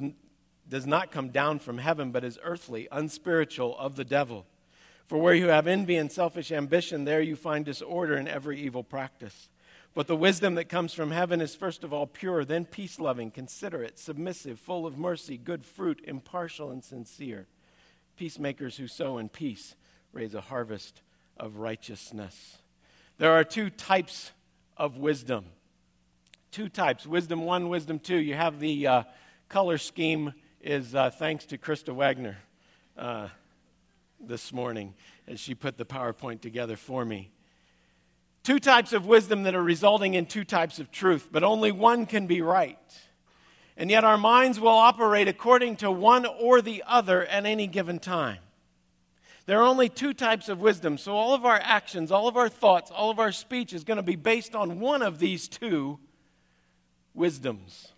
does 0.69 0.85
not 0.85 1.11
come 1.11 1.29
down 1.29 1.59
from 1.59 1.79
heaven, 1.79 2.11
but 2.11 2.23
is 2.23 2.39
earthly, 2.43 2.87
unspiritual, 2.91 3.77
of 3.77 3.95
the 3.95 4.05
devil. 4.05 4.45
For 5.07 5.17
where 5.17 5.33
you 5.33 5.47
have 5.47 5.65
envy 5.65 5.95
and 5.95 6.11
selfish 6.11 6.51
ambition, 6.51 7.03
there 7.03 7.21
you 7.21 7.35
find 7.35 7.65
disorder 7.65 8.15
in 8.15 8.27
every 8.27 8.61
evil 8.61 8.83
practice. 8.83 9.49
But 9.95 10.05
the 10.05 10.15
wisdom 10.15 10.53
that 10.55 10.69
comes 10.69 10.93
from 10.93 11.09
heaven 11.09 11.41
is 11.41 11.55
first 11.55 11.83
of 11.83 11.91
all 11.91 12.05
pure, 12.05 12.45
then 12.45 12.63
peace 12.63 12.99
loving, 12.99 13.31
considerate, 13.31 13.97
submissive, 13.97 14.59
full 14.59 14.85
of 14.85 14.97
mercy, 14.97 15.35
good 15.35 15.65
fruit, 15.65 16.01
impartial, 16.07 16.69
and 16.69 16.83
sincere. 16.83 17.47
Peacemakers 18.19 18.75
who 18.75 18.85
sow 18.85 19.17
in 19.17 19.29
peace 19.29 19.77
raise 20.11 20.35
a 20.35 20.41
harvest 20.41 21.01
of 21.37 21.55
righteousness. 21.55 22.57
There 23.17 23.31
are 23.31 23.45
two 23.45 23.69
types 23.69 24.33
of 24.75 24.97
wisdom. 24.97 25.45
Two 26.51 26.67
types 26.67 27.07
wisdom 27.07 27.45
one, 27.45 27.69
wisdom 27.69 27.97
two. 27.97 28.17
You 28.17 28.33
have 28.33 28.59
the 28.59 28.87
uh, 28.87 29.03
color 29.47 29.77
scheme, 29.77 30.33
is 30.59 30.93
uh, 30.93 31.11
thanks 31.11 31.45
to 31.45 31.57
Krista 31.57 31.95
Wagner. 31.95 32.35
Uh, 32.97 33.29
this 34.19 34.51
morning 34.51 34.95
as 35.25 35.39
she 35.39 35.55
put 35.55 35.77
the 35.77 35.85
PowerPoint 35.85 36.41
together 36.41 36.75
for 36.75 37.05
me. 37.05 37.31
Two 38.43 38.59
types 38.59 38.91
of 38.91 39.05
wisdom 39.05 39.43
that 39.43 39.55
are 39.55 39.63
resulting 39.63 40.15
in 40.15 40.25
two 40.25 40.43
types 40.43 40.77
of 40.77 40.91
truth, 40.91 41.29
but 41.31 41.41
only 41.41 41.71
one 41.71 42.05
can 42.05 42.27
be 42.27 42.41
right. 42.41 42.77
And 43.79 43.89
yet 43.89 44.03
our 44.03 44.17
minds 44.17 44.59
will 44.59 44.67
operate 44.67 45.29
according 45.29 45.77
to 45.77 45.89
one 45.89 46.25
or 46.25 46.61
the 46.61 46.83
other 46.85 47.25
at 47.25 47.45
any 47.45 47.65
given 47.65 47.97
time. 47.97 48.39
There 49.45 49.59
are 49.59 49.65
only 49.65 49.87
two 49.87 50.13
types 50.13 50.49
of 50.49 50.59
wisdom, 50.59 50.97
so 50.97 51.13
all 51.15 51.33
of 51.33 51.45
our 51.45 51.59
actions, 51.63 52.11
all 52.11 52.27
of 52.27 52.35
our 52.35 52.49
thoughts, 52.49 52.91
all 52.91 53.09
of 53.09 53.19
our 53.19 53.31
speech 53.31 53.71
is 53.71 53.85
going 53.85 53.95
to 53.95 54.03
be 54.03 54.17
based 54.17 54.53
on 54.53 54.81
one 54.81 55.01
of 55.01 55.17
these 55.17 55.47
two 55.47 55.97
wisdoms. 57.13 57.93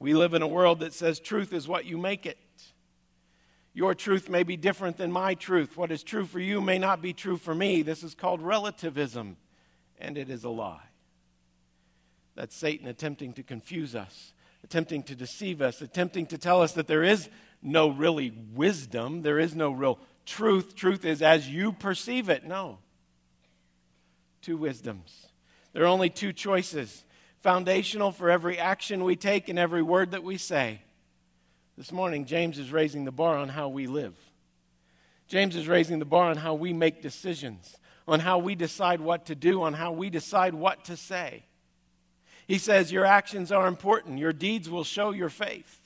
We 0.00 0.12
live 0.12 0.34
in 0.34 0.42
a 0.42 0.48
world 0.48 0.80
that 0.80 0.92
says 0.92 1.20
truth 1.20 1.52
is 1.52 1.68
what 1.68 1.84
you 1.84 1.96
make 1.96 2.26
it. 2.26 2.36
Your 3.74 3.94
truth 3.94 4.28
may 4.28 4.42
be 4.42 4.56
different 4.56 4.96
than 4.96 5.12
my 5.12 5.34
truth. 5.34 5.76
What 5.76 5.92
is 5.92 6.02
true 6.02 6.26
for 6.26 6.40
you 6.40 6.60
may 6.60 6.78
not 6.78 7.00
be 7.00 7.12
true 7.12 7.36
for 7.36 7.54
me. 7.54 7.82
This 7.82 8.02
is 8.02 8.16
called 8.16 8.42
relativism, 8.42 9.36
and 10.00 10.18
it 10.18 10.28
is 10.28 10.42
a 10.42 10.50
lie. 10.50 10.88
That's 12.34 12.56
Satan 12.56 12.88
attempting 12.88 13.34
to 13.34 13.44
confuse 13.44 13.94
us, 13.94 14.32
attempting 14.64 15.02
to 15.04 15.14
deceive 15.14 15.62
us, 15.62 15.80
attempting 15.80 16.26
to 16.26 16.38
tell 16.38 16.62
us 16.62 16.72
that 16.72 16.86
there 16.86 17.04
is 17.04 17.28
no 17.62 17.88
really 17.88 18.32
wisdom, 18.54 19.22
there 19.22 19.38
is 19.38 19.54
no 19.54 19.70
real 19.70 19.98
truth. 20.26 20.74
Truth 20.74 21.04
is 21.04 21.22
as 21.22 21.48
you 21.48 21.72
perceive 21.72 22.28
it. 22.28 22.44
No. 22.44 22.78
Two 24.42 24.56
wisdoms. 24.56 25.26
There 25.72 25.82
are 25.82 25.86
only 25.86 26.10
two 26.10 26.32
choices 26.32 27.04
foundational 27.40 28.10
for 28.10 28.30
every 28.30 28.58
action 28.58 29.04
we 29.04 29.16
take 29.16 29.48
and 29.48 29.58
every 29.58 29.82
word 29.82 30.10
that 30.10 30.24
we 30.24 30.36
say. 30.36 30.80
This 31.76 31.92
morning, 31.92 32.24
James 32.24 32.58
is 32.58 32.72
raising 32.72 33.04
the 33.04 33.12
bar 33.12 33.36
on 33.36 33.48
how 33.48 33.68
we 33.68 33.86
live. 33.86 34.16
James 35.28 35.54
is 35.54 35.68
raising 35.68 35.98
the 36.00 36.04
bar 36.04 36.30
on 36.30 36.36
how 36.36 36.54
we 36.54 36.72
make 36.72 37.02
decisions, 37.02 37.76
on 38.08 38.18
how 38.18 38.38
we 38.38 38.54
decide 38.54 39.00
what 39.00 39.26
to 39.26 39.34
do, 39.34 39.62
on 39.62 39.74
how 39.74 39.92
we 39.92 40.10
decide 40.10 40.54
what 40.54 40.84
to 40.86 40.96
say. 40.96 41.44
He 42.48 42.56
says, 42.56 42.90
Your 42.90 43.04
actions 43.04 43.52
are 43.52 43.68
important. 43.68 44.18
Your 44.18 44.32
deeds 44.32 44.68
will 44.68 44.82
show 44.82 45.10
your 45.10 45.28
faith. 45.28 45.78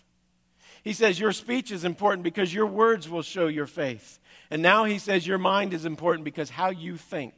He 0.84 0.92
says, 0.92 1.18
Your 1.18 1.32
speech 1.32 1.72
is 1.72 1.84
important 1.84 2.22
because 2.22 2.54
your 2.54 2.66
words 2.66 3.08
will 3.08 3.22
show 3.22 3.48
your 3.48 3.66
faith. 3.66 4.20
And 4.48 4.62
now 4.62 4.84
he 4.84 4.98
says, 4.98 5.26
Your 5.26 5.38
mind 5.38 5.74
is 5.74 5.84
important 5.84 6.24
because 6.24 6.50
how 6.50 6.70
you 6.70 6.96
think 6.96 7.34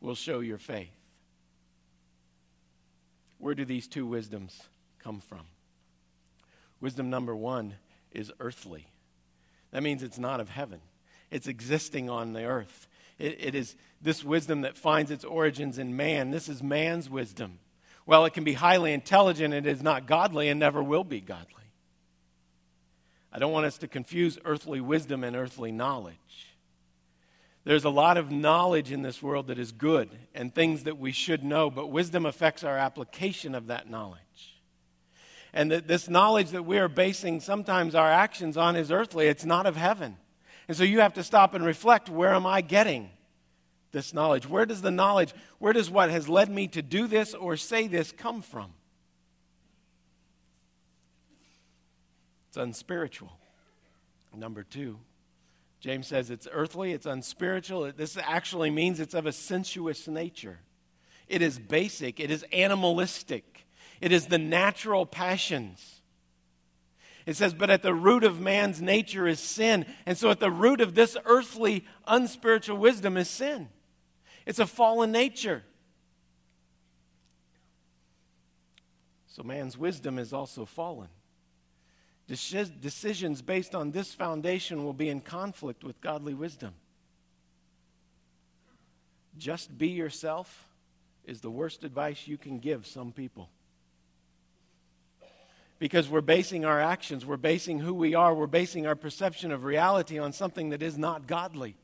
will 0.00 0.16
show 0.16 0.40
your 0.40 0.58
faith. 0.58 0.90
Where 3.38 3.54
do 3.54 3.64
these 3.64 3.86
two 3.86 4.06
wisdoms 4.06 4.60
come 4.98 5.20
from? 5.20 5.42
Wisdom 6.80 7.10
number 7.10 7.36
one 7.36 7.74
is 8.10 8.32
earthly. 8.40 8.88
That 9.70 9.84
means 9.84 10.02
it's 10.02 10.18
not 10.18 10.40
of 10.40 10.48
heaven, 10.48 10.80
it's 11.30 11.46
existing 11.46 12.10
on 12.10 12.32
the 12.32 12.44
earth. 12.44 12.88
It, 13.20 13.36
it 13.38 13.54
is 13.54 13.76
this 14.00 14.24
wisdom 14.24 14.62
that 14.62 14.76
finds 14.76 15.12
its 15.12 15.24
origins 15.24 15.78
in 15.78 15.96
man. 15.96 16.32
This 16.32 16.48
is 16.48 16.60
man's 16.60 17.08
wisdom. 17.08 17.60
Well, 18.06 18.24
it 18.24 18.34
can 18.34 18.44
be 18.44 18.54
highly 18.54 18.92
intelligent, 18.92 19.54
it 19.54 19.66
is 19.66 19.82
not 19.82 20.06
godly 20.06 20.48
and 20.48 20.58
never 20.58 20.82
will 20.82 21.04
be 21.04 21.20
godly. 21.20 21.46
I 23.32 23.38
don't 23.38 23.52
want 23.52 23.66
us 23.66 23.78
to 23.78 23.88
confuse 23.88 24.38
earthly 24.44 24.80
wisdom 24.80 25.24
and 25.24 25.34
earthly 25.34 25.72
knowledge. 25.72 26.16
There's 27.64 27.84
a 27.84 27.90
lot 27.90 28.16
of 28.16 28.30
knowledge 28.30 28.90
in 28.90 29.02
this 29.02 29.22
world 29.22 29.46
that 29.46 29.58
is 29.58 29.70
good 29.72 30.10
and 30.34 30.52
things 30.52 30.82
that 30.84 30.98
we 30.98 31.12
should 31.12 31.44
know, 31.44 31.70
but 31.70 31.86
wisdom 31.86 32.26
affects 32.26 32.64
our 32.64 32.76
application 32.76 33.54
of 33.54 33.68
that 33.68 33.88
knowledge. 33.88 34.20
And 35.54 35.70
that 35.70 35.86
this 35.86 36.08
knowledge 36.08 36.50
that 36.50 36.64
we 36.64 36.78
are 36.78 36.88
basing 36.88 37.40
sometimes 37.40 37.94
our 37.94 38.10
actions 38.10 38.56
on 38.56 38.74
is 38.74 38.90
earthly, 38.90 39.28
it's 39.28 39.44
not 39.44 39.66
of 39.66 39.76
heaven. 39.76 40.16
And 40.66 40.76
so 40.76 40.82
you 40.82 41.00
have 41.00 41.14
to 41.14 41.22
stop 41.22 41.54
and 41.54 41.64
reflect 41.64 42.08
where 42.08 42.34
am 42.34 42.46
I 42.46 42.62
getting 42.62 43.10
this 43.92 44.12
knowledge? 44.12 44.48
Where 44.48 44.66
does 44.66 44.82
the 44.82 44.90
knowledge, 44.90 45.32
where 45.58 45.72
does 45.72 45.90
what 45.90 46.10
has 46.10 46.28
led 46.28 46.50
me 46.50 46.68
to 46.68 46.82
do 46.82 47.06
this 47.06 47.34
or 47.34 47.56
say 47.56 47.86
this 47.86 48.12
come 48.12 48.42
from? 48.42 48.72
It's 52.48 52.56
unspiritual. 52.56 53.32
Number 54.34 54.62
two, 54.62 54.98
James 55.80 56.06
says 56.06 56.30
it's 56.30 56.48
earthly, 56.50 56.92
it's 56.92 57.06
unspiritual. 57.06 57.92
This 57.92 58.16
actually 58.16 58.70
means 58.70 58.98
it's 58.98 59.14
of 59.14 59.26
a 59.26 59.32
sensuous 59.32 60.08
nature. 60.08 60.60
It 61.28 61.42
is 61.42 61.58
basic, 61.58 62.18
it 62.18 62.30
is 62.30 62.44
animalistic. 62.52 63.66
It 64.00 64.10
is 64.10 64.26
the 64.26 64.38
natural 64.38 65.06
passions. 65.06 66.02
It 67.24 67.36
says, 67.36 67.54
but 67.54 67.70
at 67.70 67.82
the 67.82 67.94
root 67.94 68.24
of 68.24 68.40
man's 68.40 68.82
nature 68.82 69.28
is 69.28 69.38
sin. 69.38 69.86
And 70.06 70.18
so 70.18 70.30
at 70.30 70.40
the 70.40 70.50
root 70.50 70.80
of 70.80 70.94
this 70.94 71.16
earthly, 71.24 71.84
unspiritual 72.06 72.78
wisdom 72.78 73.16
is 73.16 73.30
sin. 73.30 73.68
It's 74.46 74.58
a 74.58 74.66
fallen 74.66 75.12
nature. 75.12 75.62
So 79.26 79.42
man's 79.42 79.78
wisdom 79.78 80.18
is 80.18 80.32
also 80.32 80.64
fallen. 80.64 81.08
Decisions 82.26 83.42
based 83.42 83.74
on 83.74 83.90
this 83.90 84.14
foundation 84.14 84.84
will 84.84 84.92
be 84.92 85.08
in 85.08 85.20
conflict 85.20 85.84
with 85.84 86.00
godly 86.00 86.34
wisdom. 86.34 86.74
Just 89.38 89.76
be 89.76 89.88
yourself 89.88 90.68
is 91.24 91.40
the 91.40 91.50
worst 91.50 91.84
advice 91.84 92.26
you 92.26 92.36
can 92.36 92.58
give 92.58 92.86
some 92.86 93.12
people 93.12 93.48
because 95.82 96.08
we're 96.08 96.20
basing 96.20 96.64
our 96.64 96.80
actions, 96.80 97.26
we're 97.26 97.36
basing 97.36 97.80
who 97.80 97.92
we 97.92 98.14
are, 98.14 98.32
we're 98.32 98.46
basing 98.46 98.86
our 98.86 98.94
perception 98.94 99.50
of 99.50 99.64
reality 99.64 100.16
on 100.16 100.32
something 100.32 100.68
that 100.68 100.80
is 100.80 100.96
not 100.96 101.26
godly, 101.26 101.74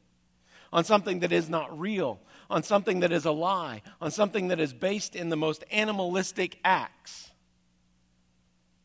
on 0.73 0.85
something 0.85 1.21
that 1.21 1.33
is 1.33 1.49
not 1.49 1.79
real, 1.79 2.21
on 2.51 2.63
something 2.63 3.01
that 3.01 3.13
is 3.13 3.25
a 3.25 3.31
lie, 3.31 3.83
on 4.01 4.11
something 4.11 4.49
that 4.49 4.61
is 4.61 4.73
based 4.73 5.17
in 5.17 5.29
the 5.29 5.37
most 5.37 5.65
animalistic 5.71 6.59
acts, 6.65 7.31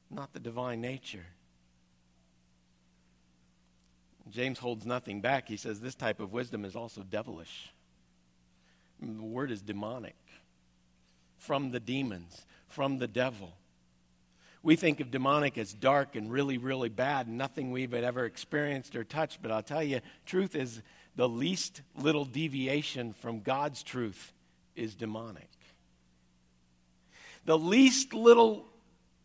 not 0.09 0.33
the 0.33 0.39
divine 0.39 0.81
nature. 0.81 1.25
James 4.29 4.59
holds 4.59 4.85
nothing 4.85 5.21
back. 5.21 5.47
He 5.47 5.57
says 5.57 5.79
this 5.79 5.95
type 5.95 6.19
of 6.19 6.31
wisdom 6.31 6.65
is 6.65 6.75
also 6.75 7.01
devilish. 7.01 7.71
The 9.01 9.21
word 9.21 9.51
is 9.51 9.61
demonic, 9.61 10.15
from 11.37 11.71
the 11.71 11.79
demons, 11.79 12.45
from 12.67 12.99
the 12.99 13.07
devil 13.07 13.53
we 14.63 14.77
think 14.77 15.01
of 15.01 15.11
demonic 15.11 15.57
as 15.57 15.73
dark 15.73 16.15
and 16.15 16.31
really, 16.31 16.57
really 16.57 16.87
bad, 16.87 17.27
nothing 17.27 17.71
we've 17.71 17.93
ever 17.93 18.23
experienced 18.23 18.95
or 18.95 19.03
touched. 19.03 19.41
But 19.41 19.51
I'll 19.51 19.61
tell 19.61 19.83
you, 19.83 19.99
truth 20.25 20.55
is 20.55 20.81
the 21.15 21.29
least 21.29 21.81
little 21.95 22.25
deviation 22.25 23.13
from 23.13 23.41
God's 23.41 23.83
truth 23.83 24.33
is 24.75 24.95
demonic. 24.95 25.49
The 27.45 27.57
least 27.57 28.13
little 28.13 28.65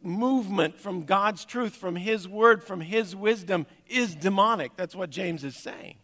movement 0.02 0.78
from 0.78 1.04
God's 1.04 1.44
truth, 1.44 1.76
from 1.76 1.96
His 1.96 2.28
word, 2.28 2.62
from 2.62 2.80
His 2.80 3.16
wisdom 3.16 3.66
is 3.86 4.14
demonic. 4.14 4.72
That's 4.76 4.94
what 4.94 5.10
James 5.10 5.44
is 5.44 5.62
saying. 5.62 5.96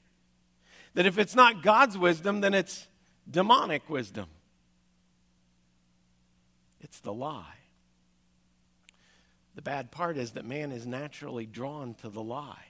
That 0.95 1.07
if 1.07 1.19
it's 1.19 1.35
not 1.35 1.63
God's 1.63 1.99
wisdom, 1.99 2.41
then 2.41 2.55
it's 2.55 2.87
demonic 3.29 3.89
wisdom. 3.91 4.27
It's 6.81 7.01
the 7.01 7.13
lie. 7.13 7.59
The 9.55 9.63
bad 9.63 9.91
part 9.91 10.17
is 10.17 10.33
that 10.33 10.45
man 10.45 10.73
is 10.73 10.87
naturally 10.87 11.47
drawn 11.47 11.95
to 11.95 12.09
the 12.09 12.23
lie. 12.23 12.67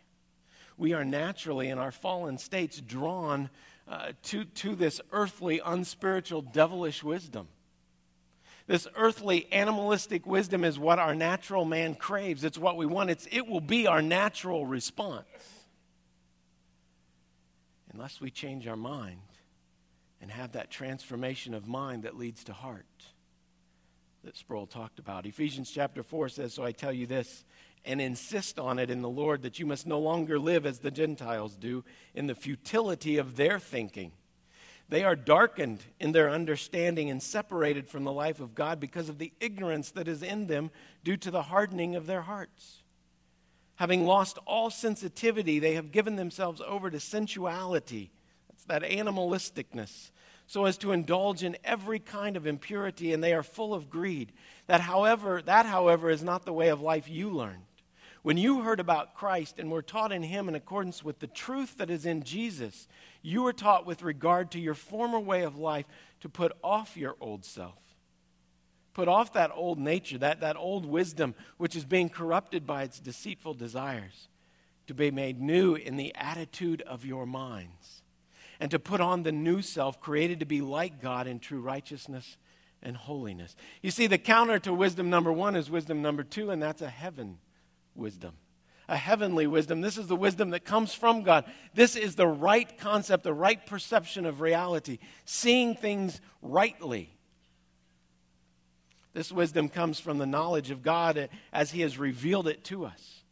We 0.76 0.92
are 0.92 1.04
naturally, 1.04 1.68
in 1.68 1.78
our 1.78 1.92
fallen 1.92 2.38
states, 2.38 2.80
drawn 2.80 3.50
uh, 3.88 4.12
to, 4.24 4.44
to 4.44 4.74
this 4.74 5.00
earthly, 5.12 5.60
unspiritual, 5.64 6.42
devilish 6.42 7.02
wisdom. 7.02 7.48
This 8.66 8.88
earthly, 8.96 9.46
animalistic 9.52 10.26
wisdom 10.26 10.64
is 10.64 10.78
what 10.78 10.98
our 10.98 11.14
natural 11.14 11.64
man 11.64 11.94
craves. 11.94 12.44
It's 12.44 12.58
what 12.58 12.76
we 12.76 12.86
want. 12.86 13.10
It's, 13.10 13.28
it 13.30 13.46
will 13.46 13.60
be 13.60 13.86
our 13.86 14.00
natural 14.00 14.64
response. 14.64 15.26
Unless 17.92 18.20
we 18.20 18.30
change 18.30 18.66
our 18.66 18.76
mind 18.76 19.20
and 20.20 20.30
have 20.30 20.52
that 20.52 20.70
transformation 20.70 21.52
of 21.52 21.68
mind 21.68 22.04
that 22.04 22.16
leads 22.16 22.44
to 22.44 22.52
heart 22.54 22.86
that 24.24 24.36
Sproul 24.36 24.66
talked 24.66 24.98
about. 24.98 25.26
Ephesians 25.26 25.70
chapter 25.70 26.02
4 26.02 26.30
says, 26.30 26.54
So 26.54 26.64
I 26.64 26.72
tell 26.72 26.92
you 26.92 27.06
this, 27.06 27.44
and 27.84 28.00
insist 28.00 28.58
on 28.58 28.78
it 28.78 28.90
in 28.90 29.02
the 29.02 29.08
Lord, 29.08 29.42
that 29.42 29.58
you 29.58 29.66
must 29.66 29.86
no 29.86 29.98
longer 29.98 30.38
live 30.38 30.66
as 30.66 30.78
the 30.78 30.90
Gentiles 30.90 31.56
do 31.56 31.84
in 32.14 32.26
the 32.26 32.34
futility 32.34 33.18
of 33.18 33.36
their 33.36 33.58
thinking 33.58 34.12
they 34.88 35.04
are 35.04 35.16
darkened 35.16 35.82
in 35.98 36.12
their 36.12 36.30
understanding 36.30 37.10
and 37.10 37.22
separated 37.22 37.88
from 37.88 38.04
the 38.04 38.12
life 38.12 38.40
of 38.40 38.54
God 38.54 38.80
because 38.80 39.08
of 39.08 39.18
the 39.18 39.32
ignorance 39.40 39.90
that 39.92 40.08
is 40.08 40.22
in 40.22 40.46
them 40.46 40.70
due 41.02 41.16
to 41.18 41.30
the 41.30 41.42
hardening 41.42 41.96
of 41.96 42.06
their 42.06 42.22
hearts. 42.22 42.82
Having 43.76 44.06
lost 44.06 44.38
all 44.46 44.70
sensitivity, 44.70 45.58
they 45.58 45.74
have 45.74 45.90
given 45.90 46.16
themselves 46.16 46.60
over 46.66 46.90
to 46.90 47.00
sensuality. 47.00 48.10
That's 48.48 48.64
that 48.64 48.82
animalisticness. 48.82 50.10
So 50.46 50.66
as 50.66 50.76
to 50.78 50.92
indulge 50.92 51.42
in 51.42 51.56
every 51.64 51.98
kind 51.98 52.36
of 52.36 52.46
impurity, 52.46 53.14
and 53.14 53.24
they 53.24 53.32
are 53.32 53.42
full 53.42 53.72
of 53.72 53.88
greed. 53.88 54.32
That, 54.66 54.82
however, 54.82 55.40
that, 55.42 55.64
however, 55.64 56.10
is 56.10 56.22
not 56.22 56.44
the 56.44 56.52
way 56.52 56.68
of 56.68 56.82
life 56.82 57.08
you 57.08 57.30
learned. 57.30 57.64
When 58.24 58.38
you 58.38 58.62
heard 58.62 58.80
about 58.80 59.14
Christ 59.14 59.58
and 59.58 59.70
were 59.70 59.82
taught 59.82 60.10
in 60.10 60.22
him 60.22 60.48
in 60.48 60.54
accordance 60.54 61.04
with 61.04 61.18
the 61.18 61.26
truth 61.26 61.76
that 61.76 61.90
is 61.90 62.06
in 62.06 62.22
Jesus, 62.22 62.88
you 63.20 63.42
were 63.42 63.52
taught 63.52 63.84
with 63.84 64.02
regard 64.02 64.50
to 64.52 64.58
your 64.58 64.72
former 64.72 65.20
way 65.20 65.42
of 65.42 65.58
life 65.58 65.84
to 66.22 66.30
put 66.30 66.52
off 66.64 66.96
your 66.96 67.16
old 67.20 67.44
self. 67.44 67.78
Put 68.94 69.08
off 69.08 69.34
that 69.34 69.50
old 69.54 69.78
nature, 69.78 70.16
that, 70.16 70.40
that 70.40 70.56
old 70.56 70.86
wisdom 70.86 71.34
which 71.58 71.76
is 71.76 71.84
being 71.84 72.08
corrupted 72.08 72.66
by 72.66 72.84
its 72.84 72.98
deceitful 72.98 73.52
desires, 73.52 74.28
to 74.86 74.94
be 74.94 75.10
made 75.10 75.38
new 75.38 75.74
in 75.74 75.98
the 75.98 76.14
attitude 76.14 76.80
of 76.80 77.04
your 77.04 77.26
minds, 77.26 78.00
and 78.58 78.70
to 78.70 78.78
put 78.78 79.02
on 79.02 79.22
the 79.22 79.32
new 79.32 79.60
self 79.60 80.00
created 80.00 80.40
to 80.40 80.46
be 80.46 80.62
like 80.62 81.02
God 81.02 81.26
in 81.26 81.40
true 81.40 81.60
righteousness 81.60 82.38
and 82.82 82.96
holiness. 82.96 83.54
You 83.82 83.90
see, 83.90 84.06
the 84.06 84.16
counter 84.16 84.58
to 84.60 84.72
wisdom 84.72 85.10
number 85.10 85.30
one 85.30 85.56
is 85.56 85.68
wisdom 85.68 86.00
number 86.00 86.22
two, 86.22 86.50
and 86.50 86.62
that's 86.62 86.80
a 86.80 86.88
heaven 86.88 87.36
wisdom 87.94 88.34
a 88.88 88.96
heavenly 88.96 89.46
wisdom. 89.46 89.80
This 89.80 89.96
is 89.96 90.06
the 90.08 90.16
wisdom 90.16 90.50
that 90.50 90.64
comes 90.64 90.92
from 90.94 91.22
God. 91.22 91.44
This 91.74 91.96
is 91.96 92.16
the 92.16 92.26
right 92.26 92.76
concept, 92.78 93.24
the 93.24 93.32
right 93.32 93.64
perception 93.64 94.26
of 94.26 94.40
reality, 94.40 94.98
seeing 95.24 95.74
things 95.74 96.20
rightly. 96.42 97.10
This 99.14 99.32
wisdom 99.32 99.68
comes 99.68 100.00
from 100.00 100.18
the 100.18 100.26
knowledge 100.26 100.70
of 100.70 100.82
God 100.82 101.28
as 101.52 101.70
He 101.70 101.80
has 101.82 101.98
revealed 101.98 102.48
it 102.48 102.64
to 102.64 102.84
us. 102.84 103.22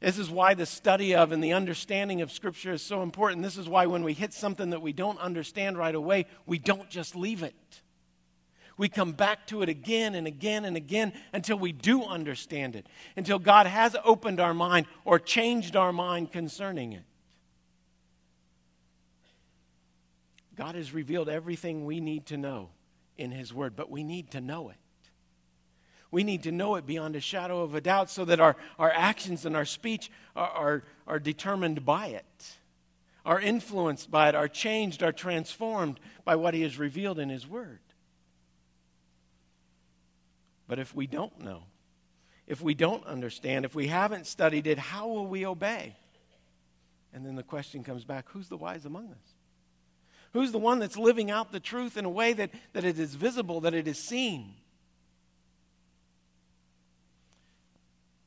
This 0.00 0.18
is 0.18 0.30
why 0.30 0.54
the 0.54 0.66
study 0.66 1.14
of 1.14 1.30
and 1.30 1.44
the 1.44 1.52
understanding 1.52 2.22
of 2.22 2.32
Scripture 2.32 2.72
is 2.72 2.82
so 2.82 3.02
important. 3.02 3.42
This 3.42 3.56
is 3.56 3.68
why 3.68 3.86
when 3.86 4.02
we 4.02 4.14
hit 4.14 4.32
something 4.32 4.70
that 4.70 4.82
we 4.82 4.92
don't 4.92 5.18
understand 5.18 5.78
right 5.78 5.94
away, 5.94 6.26
we 6.46 6.58
don't 6.58 6.88
just 6.88 7.14
leave 7.14 7.42
it. 7.42 7.82
We 8.82 8.88
come 8.88 9.12
back 9.12 9.46
to 9.46 9.62
it 9.62 9.68
again 9.68 10.16
and 10.16 10.26
again 10.26 10.64
and 10.64 10.76
again 10.76 11.12
until 11.32 11.56
we 11.56 11.70
do 11.70 12.02
understand 12.02 12.74
it, 12.74 12.88
until 13.16 13.38
God 13.38 13.68
has 13.68 13.94
opened 14.04 14.40
our 14.40 14.54
mind 14.54 14.86
or 15.04 15.20
changed 15.20 15.76
our 15.76 15.92
mind 15.92 16.32
concerning 16.32 16.92
it. 16.92 17.04
God 20.56 20.74
has 20.74 20.92
revealed 20.92 21.28
everything 21.28 21.84
we 21.84 22.00
need 22.00 22.26
to 22.26 22.36
know 22.36 22.70
in 23.16 23.30
His 23.30 23.54
Word, 23.54 23.76
but 23.76 23.88
we 23.88 24.02
need 24.02 24.32
to 24.32 24.40
know 24.40 24.70
it. 24.70 24.76
We 26.10 26.24
need 26.24 26.42
to 26.42 26.50
know 26.50 26.74
it 26.74 26.84
beyond 26.84 27.14
a 27.14 27.20
shadow 27.20 27.62
of 27.62 27.76
a 27.76 27.80
doubt 27.80 28.10
so 28.10 28.24
that 28.24 28.40
our, 28.40 28.56
our 28.80 28.90
actions 28.90 29.46
and 29.46 29.54
our 29.54 29.64
speech 29.64 30.10
are, 30.34 30.50
are, 30.50 30.82
are 31.06 31.20
determined 31.20 31.84
by 31.84 32.08
it, 32.08 32.56
are 33.24 33.40
influenced 33.40 34.10
by 34.10 34.30
it, 34.30 34.34
are 34.34 34.48
changed, 34.48 35.04
are 35.04 35.12
transformed 35.12 36.00
by 36.24 36.34
what 36.34 36.52
He 36.52 36.62
has 36.62 36.80
revealed 36.80 37.20
in 37.20 37.28
His 37.28 37.46
Word. 37.46 37.78
But 40.72 40.78
if 40.78 40.96
we 40.96 41.06
don't 41.06 41.38
know, 41.38 41.64
if 42.46 42.62
we 42.62 42.72
don't 42.72 43.04
understand, 43.04 43.66
if 43.66 43.74
we 43.74 43.88
haven't 43.88 44.26
studied 44.26 44.66
it, 44.66 44.78
how 44.78 45.06
will 45.06 45.26
we 45.26 45.44
obey? 45.44 45.94
And 47.12 47.26
then 47.26 47.36
the 47.36 47.42
question 47.42 47.84
comes 47.84 48.06
back 48.06 48.30
who's 48.30 48.48
the 48.48 48.56
wise 48.56 48.86
among 48.86 49.10
us? 49.10 49.34
Who's 50.32 50.50
the 50.50 50.56
one 50.56 50.78
that's 50.78 50.96
living 50.96 51.30
out 51.30 51.52
the 51.52 51.60
truth 51.60 51.98
in 51.98 52.06
a 52.06 52.08
way 52.08 52.32
that, 52.32 52.52
that 52.72 52.86
it 52.86 52.98
is 52.98 53.14
visible, 53.14 53.60
that 53.60 53.74
it 53.74 53.86
is 53.86 53.98
seen? 53.98 54.54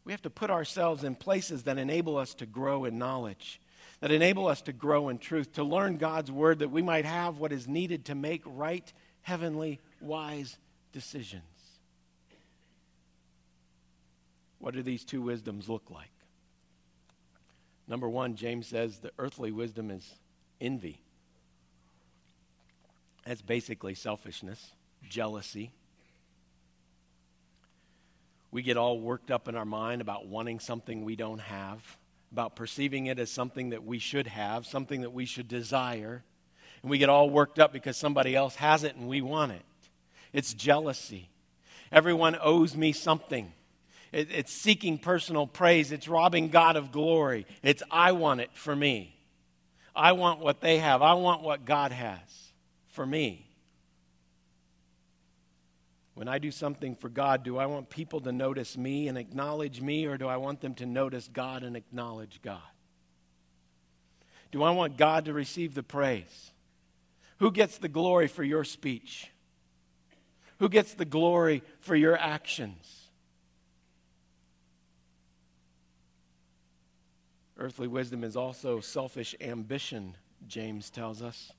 We 0.03 0.11
have 0.13 0.21
to 0.21 0.29
put 0.29 0.51
ourselves 0.51 1.03
in 1.03 1.15
places 1.15 1.63
that 1.63 1.79
enable 1.79 2.15
us 2.15 2.35
to 2.35 2.45
grow 2.45 2.85
in 2.85 2.99
knowledge, 2.99 3.59
that 4.01 4.11
enable 4.11 4.45
us 4.45 4.61
to 4.61 4.71
grow 4.71 5.09
in 5.09 5.17
truth, 5.17 5.53
to 5.53 5.63
learn 5.63 5.97
God's 5.97 6.31
word, 6.31 6.59
that 6.59 6.69
we 6.69 6.83
might 6.83 7.05
have 7.05 7.39
what 7.39 7.51
is 7.51 7.67
needed 7.67 8.05
to 8.05 8.13
make 8.13 8.43
right, 8.45 8.93
heavenly, 9.23 9.79
wise 9.99 10.59
decisions. 10.93 11.54
What 14.65 14.73
do 14.73 14.81
these 14.81 15.05
two 15.05 15.21
wisdoms 15.21 15.69
look 15.69 15.91
like? 15.91 16.09
Number 17.87 18.09
one, 18.09 18.35
James 18.35 18.65
says 18.65 18.97
the 18.97 19.11
earthly 19.19 19.51
wisdom 19.51 19.91
is 19.91 20.15
envy. 20.59 21.03
That's 23.27 23.43
basically 23.43 23.93
selfishness, 23.93 24.71
jealousy. 25.07 25.71
We 28.49 28.63
get 28.63 28.75
all 28.75 28.99
worked 28.99 29.29
up 29.29 29.47
in 29.47 29.55
our 29.55 29.65
mind 29.65 30.01
about 30.01 30.25
wanting 30.25 30.59
something 30.59 31.05
we 31.05 31.15
don't 31.15 31.41
have, 31.41 31.97
about 32.31 32.55
perceiving 32.55 33.05
it 33.05 33.19
as 33.19 33.29
something 33.29 33.69
that 33.69 33.85
we 33.85 33.99
should 33.99 34.25
have, 34.25 34.65
something 34.65 35.01
that 35.01 35.13
we 35.13 35.27
should 35.27 35.47
desire. 35.47 36.23
And 36.81 36.89
we 36.89 36.97
get 36.97 37.09
all 37.09 37.29
worked 37.29 37.59
up 37.59 37.71
because 37.71 37.97
somebody 37.97 38.35
else 38.35 38.55
has 38.55 38.83
it 38.83 38.95
and 38.95 39.07
we 39.07 39.21
want 39.21 39.51
it. 39.51 39.61
It's 40.33 40.55
jealousy. 40.55 41.29
Everyone 41.91 42.35
owes 42.41 42.75
me 42.75 42.93
something. 42.93 43.53
It, 44.15 44.29
it's 44.31 44.53
seeking 44.53 44.97
personal 44.97 45.45
praise. 45.45 45.91
It's 45.91 46.07
robbing 46.07 46.47
God 46.47 46.77
of 46.77 46.93
glory. 46.93 47.45
It's, 47.61 47.83
I 47.91 48.13
want 48.13 48.39
it 48.39 48.49
for 48.53 48.73
me. 48.73 49.13
I 49.93 50.13
want 50.13 50.39
what 50.39 50.61
they 50.61 50.79
have. 50.79 51.01
I 51.01 51.15
want 51.15 51.41
what 51.41 51.65
God 51.65 51.91
has 51.91 52.53
for 52.87 53.05
me. 53.05 53.45
When 56.13 56.29
I 56.29 56.39
do 56.39 56.49
something 56.49 56.95
for 56.95 57.09
God, 57.09 57.43
do 57.43 57.57
I 57.57 57.65
want 57.65 57.89
people 57.89 58.21
to 58.21 58.31
notice 58.31 58.77
me 58.77 59.09
and 59.09 59.17
acknowledge 59.17 59.81
me, 59.81 60.05
or 60.05 60.17
do 60.17 60.29
I 60.29 60.37
want 60.37 60.61
them 60.61 60.75
to 60.75 60.85
notice 60.85 61.27
God 61.27 61.63
and 61.63 61.75
acknowledge 61.75 62.39
God? 62.41 62.61
Do 64.53 64.63
I 64.63 64.71
want 64.71 64.95
God 64.95 65.25
to 65.25 65.33
receive 65.33 65.75
the 65.75 65.83
praise? 65.83 66.53
Who 67.39 67.51
gets 67.51 67.79
the 67.79 67.89
glory 67.89 68.29
for 68.29 68.45
your 68.45 68.63
speech? 68.63 69.29
Who 70.59 70.69
gets 70.69 70.93
the 70.93 71.03
glory 71.03 71.63
for 71.81 71.97
your 71.97 72.17
actions? 72.17 73.04
Earthly 77.57 77.87
wisdom 77.87 78.23
is 78.23 78.35
also 78.35 78.79
selfish 78.79 79.33
ambition, 79.39 80.17
James 80.47 80.89
tells 80.89 81.21
us. 81.21 81.51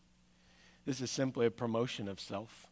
This 0.85 1.00
is 1.00 1.11
simply 1.11 1.46
a 1.46 1.50
promotion 1.50 2.06
of 2.09 2.20
self. 2.20 2.66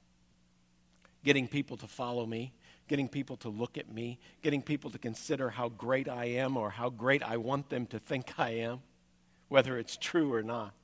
Getting 1.25 1.49
people 1.49 1.77
to 1.79 1.87
follow 1.87 2.27
me, 2.27 2.53
getting 2.87 3.09
people 3.09 3.37
to 3.39 3.49
look 3.49 3.79
at 3.79 3.91
me, 3.91 4.19
getting 4.43 4.61
people 4.61 4.91
to 4.91 4.99
consider 4.99 5.51
how 5.51 5.71
great 5.71 6.09
I 6.09 6.27
am 6.27 6.57
or 6.57 6.71
how 6.71 6.91
great 6.91 7.23
I 7.23 7.39
want 7.39 7.71
them 7.71 7.87
to 7.87 7.99
think 7.99 8.39
I 8.39 8.51
am, 8.51 8.81
whether 9.49 9.79
it's 9.79 9.97
true 9.97 10.33
or 10.33 10.43
not. 10.43 10.75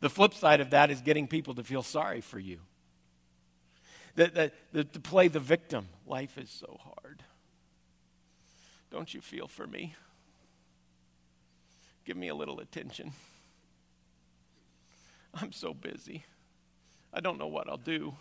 The 0.00 0.10
flip 0.10 0.34
side 0.34 0.60
of 0.60 0.70
that 0.70 0.90
is 0.90 1.00
getting 1.00 1.28
people 1.28 1.54
to 1.54 1.62
feel 1.62 1.82
sorry 1.82 2.20
for 2.20 2.38
you. 2.38 2.58
That, 4.16 4.34
that, 4.72 4.92
to 4.92 5.00
play 5.00 5.28
the 5.28 5.40
victim. 5.40 5.88
Life 6.06 6.36
is 6.36 6.50
so 6.50 6.78
hard. 6.82 7.22
Don't 8.90 9.14
you 9.14 9.20
feel 9.20 9.46
for 9.46 9.66
me? 9.66 9.94
Give 12.10 12.16
me 12.16 12.26
a 12.26 12.34
little 12.34 12.58
attention. 12.58 13.12
I'm 15.32 15.52
so 15.52 15.72
busy. 15.72 16.24
I 17.14 17.20
don't 17.20 17.38
know 17.38 17.46
what 17.46 17.68
I'll 17.70 17.76
do. 17.76 18.14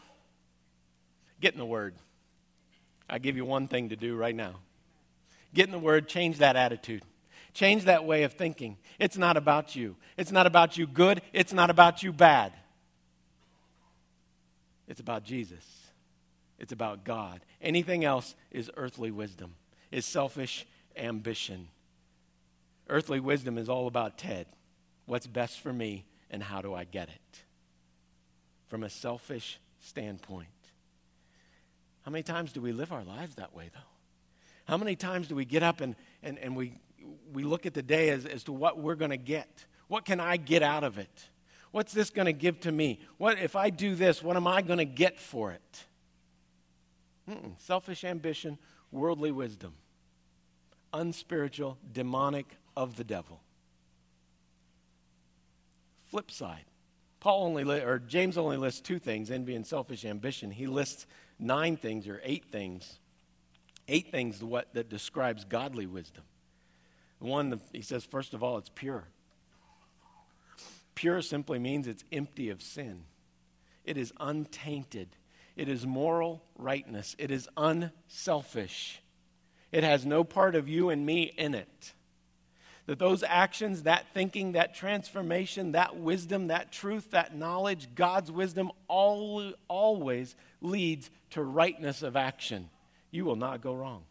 Get 1.41 1.53
in 1.53 1.59
the 1.59 1.65
Word. 1.65 1.95
I 3.09 3.17
give 3.17 3.35
you 3.35 3.45
one 3.45 3.67
thing 3.67 3.89
to 3.89 3.95
do 3.95 4.15
right 4.15 4.35
now. 4.35 4.57
Get 5.55 5.65
in 5.65 5.71
the 5.71 5.79
Word, 5.79 6.07
change 6.07 6.37
that 6.37 6.55
attitude. 6.55 7.01
Change 7.55 7.85
that 7.85 8.05
way 8.05 8.21
of 8.21 8.33
thinking. 8.33 8.77
It's 8.99 9.17
not 9.17 9.37
about 9.37 9.75
you. 9.75 9.95
It's 10.17 10.31
not 10.31 10.45
about 10.45 10.77
you 10.77 10.85
good. 10.85 11.23
It's 11.33 11.51
not 11.51 11.71
about 11.71 12.03
you 12.03 12.13
bad. 12.13 12.53
It's 14.87 14.99
about 14.99 15.23
Jesus. 15.23 15.65
It's 16.59 16.71
about 16.73 17.05
God. 17.05 17.41
Anything 17.59 18.05
else 18.05 18.35
is 18.51 18.69
earthly 18.77 19.09
wisdom, 19.09 19.55
is 19.91 20.05
selfish 20.05 20.67
ambition. 20.95 21.69
Earthly 22.89 23.19
wisdom 23.19 23.57
is 23.57 23.69
all 23.69 23.87
about 23.87 24.17
Ted. 24.17 24.47
What's 25.05 25.27
best 25.27 25.59
for 25.59 25.71
me 25.71 26.05
and 26.29 26.41
how 26.43 26.61
do 26.61 26.73
I 26.73 26.83
get 26.83 27.09
it? 27.09 27.43
From 28.67 28.83
a 28.83 28.89
selfish 28.89 29.59
standpoint. 29.79 30.47
How 32.03 32.11
many 32.11 32.23
times 32.23 32.51
do 32.51 32.61
we 32.61 32.71
live 32.71 32.91
our 32.91 33.03
lives 33.03 33.35
that 33.35 33.55
way, 33.55 33.69
though? 33.73 33.79
How 34.65 34.77
many 34.77 34.95
times 34.95 35.27
do 35.27 35.35
we 35.35 35.45
get 35.45 35.63
up 35.63 35.81
and, 35.81 35.95
and, 36.23 36.37
and 36.39 36.55
we, 36.55 36.79
we 37.33 37.43
look 37.43 37.65
at 37.65 37.73
the 37.73 37.81
day 37.81 38.09
as, 38.09 38.25
as 38.25 38.43
to 38.45 38.51
what 38.51 38.79
we're 38.79 38.95
going 38.95 39.11
to 39.11 39.17
get? 39.17 39.65
What 39.87 40.05
can 40.05 40.19
I 40.19 40.37
get 40.37 40.63
out 40.63 40.83
of 40.83 40.97
it? 40.97 41.29
What's 41.71 41.93
this 41.93 42.09
going 42.09 42.25
to 42.25 42.33
give 42.33 42.59
to 42.61 42.71
me? 42.71 42.99
What 43.17 43.39
if 43.39 43.55
I 43.55 43.69
do 43.69 43.95
this, 43.95 44.23
what 44.23 44.35
am 44.35 44.47
I 44.47 44.61
going 44.61 44.79
to 44.79 44.85
get 44.85 45.19
for 45.19 45.51
it? 45.51 45.85
Mm-mm. 47.29 47.53
Selfish 47.59 48.03
ambition, 48.03 48.57
worldly 48.91 49.31
wisdom, 49.31 49.73
unspiritual, 50.93 51.77
demonic 51.91 52.57
of 52.79 52.95
the 52.95 53.03
devil. 53.03 53.41
Flip 56.07 56.31
side. 56.31 56.63
Paul 57.19 57.43
only 57.43 57.65
li- 57.65 57.81
or 57.81 57.99
James 57.99 58.37
only 58.37 58.55
lists 58.55 58.79
two 58.79 58.99
things, 58.99 59.29
envy 59.29 59.53
and 59.53 59.67
selfish 59.67 60.05
ambition. 60.05 60.49
He 60.49 60.65
lists 60.65 61.05
nine 61.37 61.75
things 61.75 62.07
or 62.07 62.21
eight 62.23 62.45
things. 62.53 62.97
Eight 63.89 64.11
things 64.11 64.41
what, 64.41 64.73
that 64.75 64.89
describes 64.89 65.43
godly 65.43 65.87
wisdom. 65.87 66.23
One, 67.19 67.59
he 67.73 67.81
says, 67.81 68.05
first 68.05 68.33
of 68.33 68.43
all, 68.43 68.57
it's 68.57 68.71
pure. 68.73 69.03
Pure 70.95 71.23
simply 71.23 71.59
means 71.59 71.85
it's 71.85 72.05
empty 72.13 72.49
of 72.49 72.61
sin. 72.61 73.03
It 73.83 73.97
is 73.97 74.13
untainted. 74.21 75.09
It 75.57 75.67
is 75.67 75.85
moral 75.85 76.41
rightness. 76.57 77.13
It 77.19 77.29
is 77.29 77.49
unselfish. 77.57 79.01
It 79.73 79.83
has 79.83 80.05
no 80.05 80.23
part 80.23 80.55
of 80.55 80.69
you 80.69 80.89
and 80.89 81.05
me 81.05 81.23
in 81.23 81.55
it. 81.55 81.93
That 82.89 82.97
those 82.97 83.21
actions, 83.21 83.83
that 83.83 84.07
thinking, 84.15 84.53
that 84.53 84.73
transformation, 84.73 85.73
that 85.73 85.97
wisdom, 85.97 86.47
that 86.47 86.71
truth, 86.71 87.11
that 87.11 87.35
knowledge, 87.35 87.89
God's 87.93 88.31
wisdom 88.31 88.71
all, 88.87 89.53
always 89.67 90.35
leads 90.59 91.11
to 91.29 91.43
rightness 91.43 92.01
of 92.01 92.15
action. 92.15 92.67
You 93.11 93.25
will 93.25 93.35
not 93.35 93.61
go 93.61 93.75
wrong. 93.75 94.05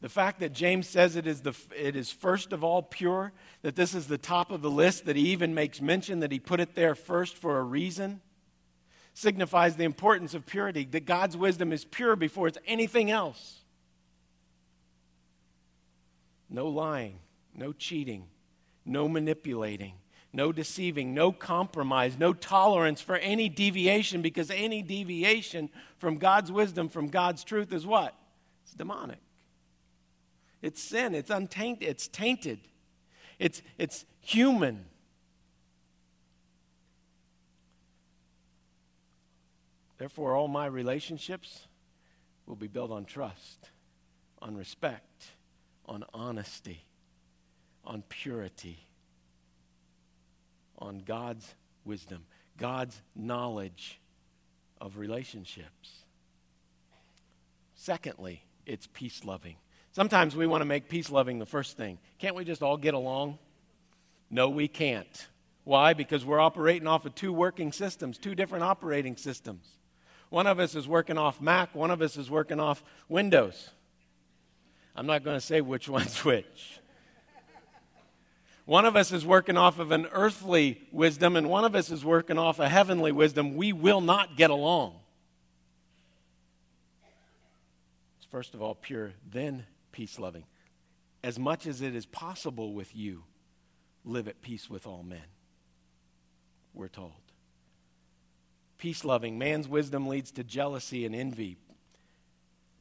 The 0.00 0.08
fact 0.08 0.40
that 0.40 0.52
James 0.52 0.88
says 0.88 1.14
it 1.14 1.28
is, 1.28 1.42
the, 1.42 1.54
it 1.78 1.94
is 1.94 2.10
first 2.10 2.52
of 2.52 2.64
all 2.64 2.82
pure, 2.82 3.32
that 3.62 3.76
this 3.76 3.94
is 3.94 4.08
the 4.08 4.18
top 4.18 4.50
of 4.50 4.62
the 4.62 4.70
list, 4.70 5.04
that 5.04 5.14
he 5.14 5.28
even 5.28 5.54
makes 5.54 5.80
mention 5.80 6.18
that 6.18 6.32
he 6.32 6.40
put 6.40 6.58
it 6.58 6.74
there 6.74 6.96
first 6.96 7.36
for 7.36 7.60
a 7.60 7.62
reason, 7.62 8.20
signifies 9.14 9.76
the 9.76 9.84
importance 9.84 10.34
of 10.34 10.46
purity, 10.46 10.84
that 10.86 11.06
God's 11.06 11.36
wisdom 11.36 11.72
is 11.72 11.84
pure 11.84 12.16
before 12.16 12.48
it's 12.48 12.58
anything 12.66 13.08
else. 13.08 13.60
No 16.48 16.68
lying, 16.68 17.18
no 17.54 17.72
cheating, 17.72 18.26
no 18.84 19.08
manipulating, 19.08 19.94
no 20.32 20.52
deceiving, 20.52 21.14
no 21.14 21.32
compromise, 21.32 22.18
no 22.18 22.32
tolerance 22.32 23.00
for 23.00 23.16
any 23.16 23.48
deviation 23.48 24.22
because 24.22 24.50
any 24.50 24.82
deviation 24.82 25.70
from 25.98 26.18
God's 26.18 26.52
wisdom, 26.52 26.88
from 26.88 27.08
God's 27.08 27.42
truth 27.42 27.72
is 27.72 27.86
what? 27.86 28.14
It's 28.64 28.74
demonic. 28.74 29.18
It's 30.62 30.82
sin, 30.82 31.14
it's 31.14 31.30
untainted, 31.30 31.88
it's 31.88 32.08
tainted. 32.08 32.60
It's 33.38 33.62
it's 33.78 34.04
human. 34.20 34.86
Therefore, 39.98 40.34
all 40.34 40.48
my 40.48 40.66
relationships 40.66 41.66
will 42.46 42.56
be 42.56 42.66
built 42.66 42.90
on 42.90 43.04
trust, 43.04 43.70
on 44.40 44.56
respect, 44.56 45.35
on 45.86 46.04
honesty, 46.12 46.84
on 47.84 48.02
purity, 48.08 48.78
on 50.78 50.98
God's 50.98 51.54
wisdom, 51.84 52.24
God's 52.58 53.00
knowledge 53.14 54.00
of 54.80 54.98
relationships. 54.98 56.04
Secondly, 57.74 58.42
it's 58.64 58.88
peace 58.92 59.24
loving. 59.24 59.56
Sometimes 59.92 60.36
we 60.36 60.46
want 60.46 60.60
to 60.60 60.66
make 60.66 60.88
peace 60.88 61.10
loving 61.10 61.38
the 61.38 61.46
first 61.46 61.76
thing. 61.76 61.98
Can't 62.18 62.34
we 62.34 62.44
just 62.44 62.62
all 62.62 62.76
get 62.76 62.94
along? 62.94 63.38
No, 64.30 64.48
we 64.48 64.68
can't. 64.68 65.28
Why? 65.64 65.94
Because 65.94 66.24
we're 66.24 66.40
operating 66.40 66.86
off 66.86 67.06
of 67.06 67.14
two 67.14 67.32
working 67.32 67.72
systems, 67.72 68.18
two 68.18 68.34
different 68.34 68.64
operating 68.64 69.16
systems. 69.16 69.66
One 70.28 70.46
of 70.46 70.58
us 70.58 70.74
is 70.74 70.86
working 70.88 71.18
off 71.18 71.40
Mac, 71.40 71.74
one 71.74 71.90
of 71.90 72.02
us 72.02 72.16
is 72.16 72.30
working 72.30 72.60
off 72.60 72.82
Windows. 73.08 73.70
I'm 74.96 75.06
not 75.06 75.22
going 75.22 75.36
to 75.36 75.44
say 75.44 75.60
which 75.60 75.88
one's 75.88 76.24
which. 76.24 76.80
One 78.64 78.84
of 78.84 78.96
us 78.96 79.12
is 79.12 79.24
working 79.24 79.56
off 79.56 79.78
of 79.78 79.92
an 79.92 80.08
earthly 80.10 80.80
wisdom, 80.90 81.36
and 81.36 81.48
one 81.48 81.64
of 81.64 81.76
us 81.76 81.90
is 81.90 82.04
working 82.04 82.36
off 82.36 82.58
a 82.58 82.68
heavenly 82.68 83.12
wisdom. 83.12 83.54
We 83.54 83.72
will 83.72 84.00
not 84.00 84.36
get 84.36 84.50
along. 84.50 84.94
It's 88.18 88.26
first 88.28 88.54
of 88.54 88.62
all 88.62 88.74
pure, 88.74 89.12
then 89.30 89.66
peace 89.92 90.18
loving. 90.18 90.42
As 91.22 91.38
much 91.38 91.66
as 91.66 91.80
it 91.80 91.94
is 91.94 92.06
possible 92.06 92.72
with 92.72 92.94
you, 92.96 93.22
live 94.04 94.26
at 94.26 94.42
peace 94.42 94.68
with 94.68 94.84
all 94.84 95.04
men. 95.04 95.22
We're 96.74 96.88
told. 96.88 97.12
Peace 98.78 99.04
loving. 99.04 99.38
Man's 99.38 99.68
wisdom 99.68 100.08
leads 100.08 100.32
to 100.32 100.44
jealousy 100.44 101.06
and 101.06 101.14
envy. 101.14 101.56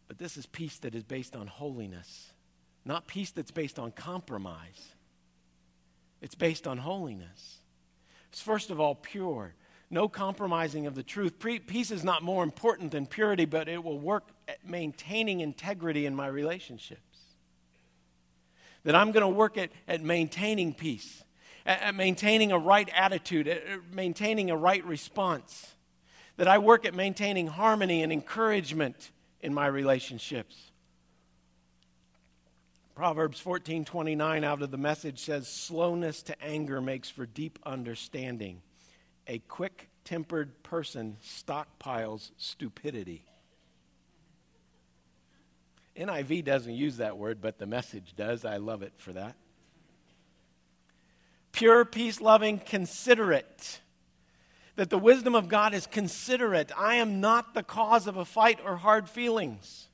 But 0.07 0.17
this 0.17 0.37
is 0.37 0.45
peace 0.45 0.77
that 0.79 0.95
is 0.95 1.03
based 1.03 1.35
on 1.35 1.47
holiness, 1.47 2.31
not 2.83 3.07
peace 3.07 3.31
that's 3.31 3.51
based 3.51 3.79
on 3.79 3.91
compromise. 3.91 4.93
It's 6.21 6.35
based 6.35 6.67
on 6.67 6.77
holiness. 6.77 7.59
It's 8.29 8.41
first 8.41 8.69
of 8.69 8.79
all 8.79 8.95
pure, 8.95 9.53
no 9.89 10.07
compromising 10.07 10.87
of 10.87 10.95
the 10.95 11.03
truth. 11.03 11.39
peace 11.39 11.91
is 11.91 12.03
not 12.03 12.23
more 12.23 12.43
important 12.43 12.91
than 12.91 13.05
purity, 13.05 13.45
but 13.45 13.67
it 13.67 13.83
will 13.83 13.99
work 13.99 14.29
at 14.47 14.67
maintaining 14.67 15.39
integrity 15.39 16.05
in 16.05 16.15
my 16.15 16.27
relationships. 16.27 17.01
That 18.83 18.95
I'm 18.95 19.11
going 19.11 19.21
to 19.21 19.27
work 19.27 19.57
at, 19.57 19.71
at 19.87 20.01
maintaining 20.01 20.73
peace, 20.73 21.23
at, 21.65 21.81
at 21.81 21.95
maintaining 21.95 22.51
a 22.51 22.59
right 22.59 22.89
attitude, 22.93 23.47
at, 23.47 23.65
at 23.65 23.93
maintaining 23.93 24.51
a 24.51 24.57
right 24.57 24.85
response. 24.85 25.73
That 26.37 26.47
I 26.47 26.57
work 26.59 26.85
at 26.85 26.93
maintaining 26.93 27.47
harmony 27.47 28.03
and 28.03 28.11
encouragement 28.11 29.11
in 29.45 29.53
my 29.53 29.67
relationships. 29.67 30.71
Proverbs 32.95 33.39
14:29 33.39 34.43
out 34.43 34.63
of 34.63 34.71
the 34.71 34.77
message 34.77 35.19
says 35.19 35.47
slowness 35.47 36.23
to 36.23 36.41
anger 36.41 36.81
makes 36.81 37.11
for 37.11 37.27
deep 37.27 37.59
understanding. 37.63 38.63
A 39.27 39.39
quick-tempered 39.39 40.63
person 40.63 41.17
stockpiles 41.23 42.31
stupidity. 42.37 43.23
NIV 45.95 46.43
doesn't 46.43 46.73
use 46.73 46.97
that 46.97 47.17
word, 47.17 47.39
but 47.39 47.59
the 47.59 47.67
message 47.67 48.15
does. 48.15 48.45
I 48.45 48.57
love 48.57 48.81
it 48.81 48.93
for 48.97 49.13
that. 49.13 49.35
Pure, 51.51 51.85
peace 51.85 52.19
loving, 52.19 52.57
considerate 52.59 53.79
that 54.75 54.89
the 54.89 54.97
wisdom 54.97 55.35
of 55.35 55.47
God 55.47 55.73
is 55.73 55.87
considerate. 55.87 56.71
I 56.77 56.95
am 56.95 57.21
not 57.21 57.53
the 57.53 57.63
cause 57.63 58.07
of 58.07 58.17
a 58.17 58.25
fight 58.25 58.59
or 58.65 58.77
hard 58.77 59.09
feelings. 59.09 59.87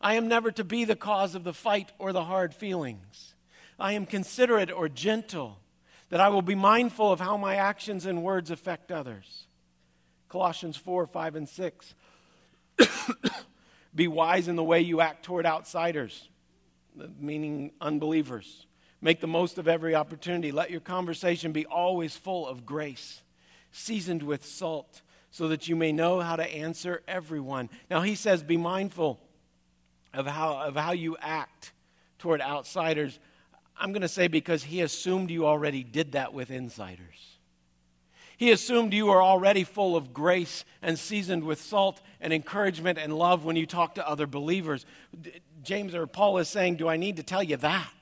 I 0.00 0.14
am 0.14 0.28
never 0.28 0.50
to 0.52 0.64
be 0.64 0.84
the 0.84 0.96
cause 0.96 1.34
of 1.34 1.44
the 1.44 1.54
fight 1.54 1.92
or 1.98 2.12
the 2.12 2.24
hard 2.24 2.54
feelings. 2.54 3.34
I 3.78 3.92
am 3.92 4.06
considerate 4.06 4.70
or 4.70 4.88
gentle, 4.88 5.58
that 6.10 6.20
I 6.20 6.28
will 6.28 6.42
be 6.42 6.54
mindful 6.54 7.10
of 7.10 7.20
how 7.20 7.36
my 7.36 7.56
actions 7.56 8.06
and 8.06 8.22
words 8.22 8.50
affect 8.50 8.92
others. 8.92 9.46
Colossians 10.28 10.76
4 10.76 11.06
5 11.06 11.36
and 11.36 11.48
6. 11.48 11.94
be 13.94 14.08
wise 14.08 14.46
in 14.46 14.56
the 14.56 14.64
way 14.64 14.80
you 14.80 15.00
act 15.00 15.24
toward 15.24 15.46
outsiders, 15.46 16.28
meaning 17.18 17.72
unbelievers. 17.80 18.66
Make 19.00 19.20
the 19.20 19.26
most 19.26 19.58
of 19.58 19.68
every 19.68 19.94
opportunity. 19.94 20.52
Let 20.52 20.70
your 20.70 20.80
conversation 20.80 21.52
be 21.52 21.66
always 21.66 22.16
full 22.16 22.46
of 22.46 22.66
grace 22.66 23.22
seasoned 23.72 24.22
with 24.22 24.44
salt, 24.44 25.02
so 25.30 25.48
that 25.48 25.68
you 25.68 25.76
may 25.76 25.92
know 25.92 26.20
how 26.20 26.36
to 26.36 26.44
answer 26.44 27.02
everyone. 27.06 27.68
Now, 27.90 28.00
he 28.00 28.14
says, 28.14 28.42
be 28.42 28.56
mindful 28.56 29.20
of 30.14 30.26
how, 30.26 30.58
of 30.58 30.76
how 30.76 30.92
you 30.92 31.16
act 31.20 31.72
toward 32.18 32.40
outsiders. 32.40 33.18
I'm 33.78 33.92
going 33.92 34.02
to 34.02 34.08
say 34.08 34.28
because 34.28 34.64
he 34.64 34.80
assumed 34.80 35.30
you 35.30 35.46
already 35.46 35.84
did 35.84 36.12
that 36.12 36.32
with 36.32 36.50
insiders. 36.50 37.38
He 38.38 38.52
assumed 38.52 38.94
you 38.94 39.10
are 39.10 39.20
already 39.20 39.64
full 39.64 39.96
of 39.96 40.14
grace 40.14 40.64
and 40.80 40.96
seasoned 40.96 41.42
with 41.42 41.60
salt 41.60 42.00
and 42.20 42.32
encouragement 42.32 42.96
and 42.96 43.12
love 43.18 43.44
when 43.44 43.56
you 43.56 43.66
talk 43.66 43.96
to 43.96 44.08
other 44.08 44.28
believers. 44.28 44.86
James 45.64 45.92
or 45.92 46.06
Paul 46.06 46.38
is 46.38 46.48
saying, 46.48 46.76
Do 46.76 46.88
I 46.88 46.96
need 46.96 47.16
to 47.16 47.24
tell 47.24 47.42
you 47.42 47.56
that? 47.56 47.92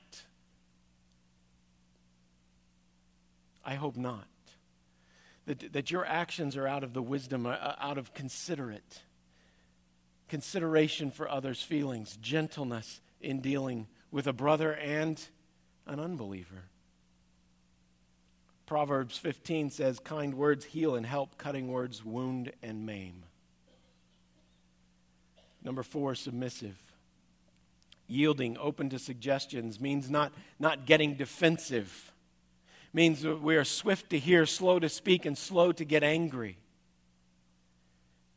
I 3.65 3.75
hope 3.75 3.97
not. 3.97 4.27
That, 5.47 5.73
that 5.73 5.91
your 5.91 6.05
actions 6.05 6.55
are 6.55 6.67
out 6.67 6.83
of 6.83 6.93
the 6.93 7.01
wisdom, 7.01 7.45
uh, 7.45 7.73
out 7.79 7.97
of 7.97 8.13
considerate 8.13 9.01
consideration 10.29 11.11
for 11.11 11.29
others' 11.29 11.61
feelings, 11.61 12.17
gentleness 12.17 13.01
in 13.21 13.39
dealing 13.41 13.87
with 14.11 14.27
a 14.27 14.33
brother 14.33 14.73
and 14.73 15.21
an 15.85 15.99
unbeliever. 15.99 16.65
Proverbs 18.65 19.17
15 19.17 19.69
says, 19.69 19.99
Kind 19.99 20.35
words 20.35 20.65
heal 20.65 20.95
and 20.95 21.05
help, 21.05 21.37
cutting 21.37 21.69
words 21.69 22.03
wound 22.03 22.51
and 22.61 22.85
maim. 22.85 23.23
Number 25.63 25.83
four, 25.83 26.15
submissive. 26.15 26.77
Yielding, 28.07 28.57
open 28.57 28.89
to 28.89 28.99
suggestions, 28.99 29.79
means 29.79 30.09
not, 30.09 30.33
not 30.59 30.85
getting 30.85 31.15
defensive, 31.15 32.11
means 32.93 33.21
that 33.21 33.41
we 33.41 33.55
are 33.55 33.63
swift 33.63 34.09
to 34.11 34.19
hear, 34.19 34.45
slow 34.45 34.79
to 34.79 34.89
speak, 34.89 35.25
and 35.25 35.37
slow 35.37 35.71
to 35.71 35.85
get 35.85 36.03
angry. 36.03 36.57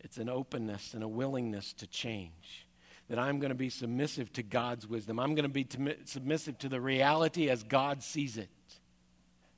It's 0.00 0.18
an 0.18 0.28
openness 0.28 0.94
and 0.94 1.04
a 1.04 1.08
willingness 1.08 1.72
to 1.74 1.86
change. 1.86 2.66
That 3.08 3.18
I'm 3.18 3.38
going 3.40 3.50
to 3.50 3.56
be 3.56 3.70
submissive 3.70 4.32
to 4.34 4.42
God's 4.42 4.86
wisdom. 4.86 5.18
I'm 5.18 5.34
going 5.34 5.42
to 5.42 5.48
be 5.48 5.66
submissive 6.04 6.58
to 6.58 6.68
the 6.68 6.80
reality 6.80 7.48
as 7.50 7.62
God 7.62 8.02
sees 8.02 8.36
it, 8.36 8.48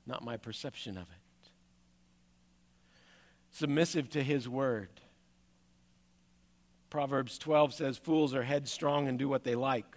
not 0.07 0.24
my 0.24 0.37
perception 0.37 0.96
of 0.96 1.05
it. 1.05 1.50
Submissive 3.50 4.09
to 4.11 4.22
His 4.22 4.48
word. 4.48 4.88
Proverbs 6.88 7.38
12 7.38 7.74
says, 7.74 7.98
Fools 7.98 8.35
are 8.35 8.42
headstrong 8.42 9.09
and 9.09 9.18
do 9.18 9.28
what 9.28 9.44
they 9.44 9.55
like, 9.55 9.96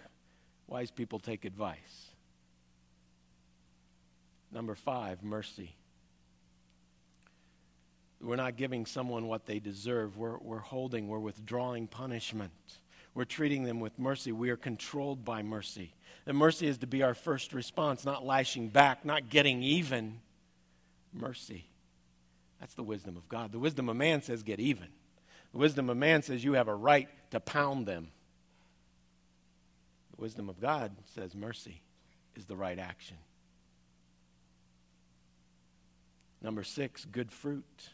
wise 0.66 0.90
people 0.90 1.18
take 1.18 1.44
advice. 1.44 2.05
Number 4.52 4.74
five, 4.74 5.22
mercy. 5.22 5.74
We're 8.20 8.36
not 8.36 8.56
giving 8.56 8.86
someone 8.86 9.28
what 9.28 9.46
they 9.46 9.58
deserve. 9.58 10.16
We're, 10.16 10.38
we're 10.38 10.58
holding, 10.58 11.08
we're 11.08 11.18
withdrawing 11.18 11.86
punishment. 11.86 12.52
We're 13.14 13.24
treating 13.24 13.64
them 13.64 13.80
with 13.80 13.98
mercy. 13.98 14.32
We 14.32 14.50
are 14.50 14.56
controlled 14.56 15.24
by 15.24 15.42
mercy. 15.42 15.94
And 16.26 16.36
mercy 16.36 16.66
is 16.66 16.78
to 16.78 16.86
be 16.86 17.02
our 17.02 17.14
first 17.14 17.52
response, 17.52 18.04
not 18.04 18.24
lashing 18.24 18.68
back, 18.68 19.04
not 19.04 19.30
getting 19.30 19.62
even. 19.62 20.20
Mercy. 21.12 21.66
That's 22.60 22.74
the 22.74 22.82
wisdom 22.82 23.16
of 23.16 23.28
God. 23.28 23.52
The 23.52 23.58
wisdom 23.58 23.88
of 23.88 23.96
man 23.96 24.22
says 24.22 24.42
get 24.42 24.60
even. 24.60 24.88
The 25.52 25.58
wisdom 25.58 25.88
of 25.88 25.96
man 25.96 26.22
says 26.22 26.44
you 26.44 26.54
have 26.54 26.68
a 26.68 26.74
right 26.74 27.08
to 27.30 27.40
pound 27.40 27.86
them. 27.86 28.08
The 30.16 30.22
wisdom 30.22 30.48
of 30.48 30.60
God 30.60 30.92
says 31.14 31.34
mercy 31.34 31.82
is 32.34 32.46
the 32.46 32.56
right 32.56 32.78
action. 32.78 33.16
Number 36.46 36.62
six, 36.62 37.04
good 37.04 37.32
fruit. 37.32 37.90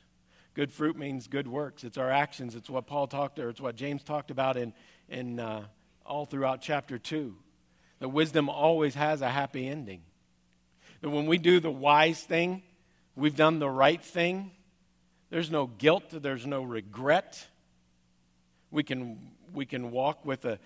Good 0.53 0.71
fruit 0.71 0.95
means 0.95 1.27
good 1.27 1.49
works. 1.49 1.85
It's 1.85 1.97
our 1.97 2.11
actions. 2.11 2.55
It's 2.55 2.69
what 2.69 2.87
Paul 2.87 3.07
talked, 3.07 3.39
or 3.39 3.49
it's 3.49 3.63
what 3.63 3.77
James 3.77 4.05
talked 4.05 4.31
about 4.31 4.59
in, 4.59 4.75
in 5.09 5.41
uh, 5.41 5.63
all 6.05 6.27
throughout 6.27 6.61
chapter 6.61 6.99
2. 6.99 7.35
The 8.01 8.11
wisdom 8.11 8.51
always 8.51 8.95
has 8.95 9.23
a 9.23 9.31
happy 9.31 9.67
ending. 9.67 10.03
That 11.01 11.09
when 11.09 11.25
we 11.25 11.39
do 11.39 11.61
the 11.61 11.71
wise 11.71 12.21
thing, 12.21 12.63
we've 13.17 13.35
done 13.35 13.59
the 13.59 13.71
right 13.71 14.05
thing, 14.05 14.51
there's 15.31 15.51
no 15.51 15.67
guilt, 15.67 16.11
there's 16.11 16.47
no 16.47 16.63
regret. 16.63 17.47
We 18.71 18.83
can, 18.83 19.31
we 19.55 19.65
can 19.65 19.91
walk 19.91 20.27
with 20.27 20.45
a, 20.45 20.59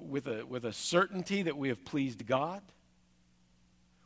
with, 0.00 0.26
a, 0.26 0.44
with 0.44 0.64
a 0.64 0.72
certainty 0.72 1.42
that 1.42 1.56
we 1.56 1.68
have 1.68 1.84
pleased 1.84 2.26
God. 2.26 2.62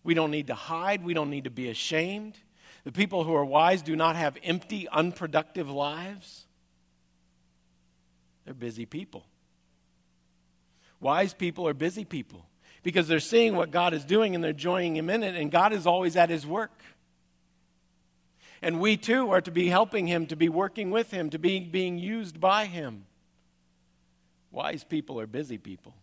We 0.03 0.13
don't 0.13 0.31
need 0.31 0.49
to 0.49 0.55
hide, 0.55 1.03
we 1.03 1.15
don't 1.15 1.31
need 1.31 1.45
to 1.45 1.51
be 1.51 1.71
ashamed. 1.71 2.37
The 2.85 2.93
people 2.93 3.25
who 3.25 3.35
are 3.35 3.45
wise 3.45 3.83
do 3.83 3.97
not 3.97 4.17
have 4.17 4.37
empty, 4.43 4.87
unproductive 4.89 5.71
lives. 5.71 6.47
They're 8.45 8.55
busy 8.55 8.85
people. 8.85 9.27
Wise 11.01 11.35
people 11.35 11.67
are 11.67 11.75
busy 11.75 12.05
people 12.05 12.47
because 12.83 13.09
they're 13.09 13.21
seeing 13.21 13.57
what 13.57 13.71
God 13.71 13.95
is 13.95 14.05
doing 14.05 14.35
and 14.35 14.45
they're 14.45 14.53
joining 14.53 14.97
Him 14.97 15.09
in 15.09 15.23
it, 15.23 15.35
and 15.35 15.51
God 15.51 15.73
is 15.73 15.87
always 15.87 16.17
at 16.17 16.29
His 16.29 16.47
work. 16.47 16.83
And 18.61 18.81
we 18.81 18.97
too 18.97 19.31
are 19.31 19.41
to 19.41 19.51
be 19.51 19.69
helping 19.69 20.07
Him, 20.07 20.27
to 20.27 20.37
be 20.37 20.49
working 20.49 20.91
with 20.91 21.11
Him, 21.11 21.31
to 21.31 21.39
be 21.39 21.61
being 21.61 21.99
used 21.99 22.39
by 22.39 22.67
Him. 22.67 23.07
Wise 24.51 24.85
people 24.85 25.19
are 25.19 25.27
busy 25.27 25.59
people. 25.59 25.95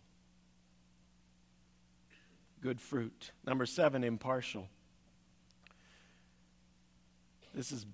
Good 2.60 2.80
fruit. 2.80 3.32
Number 3.46 3.66
seven, 3.66 4.04
impartial. 4.04 4.68
This 7.54 7.72
is 7.72 7.86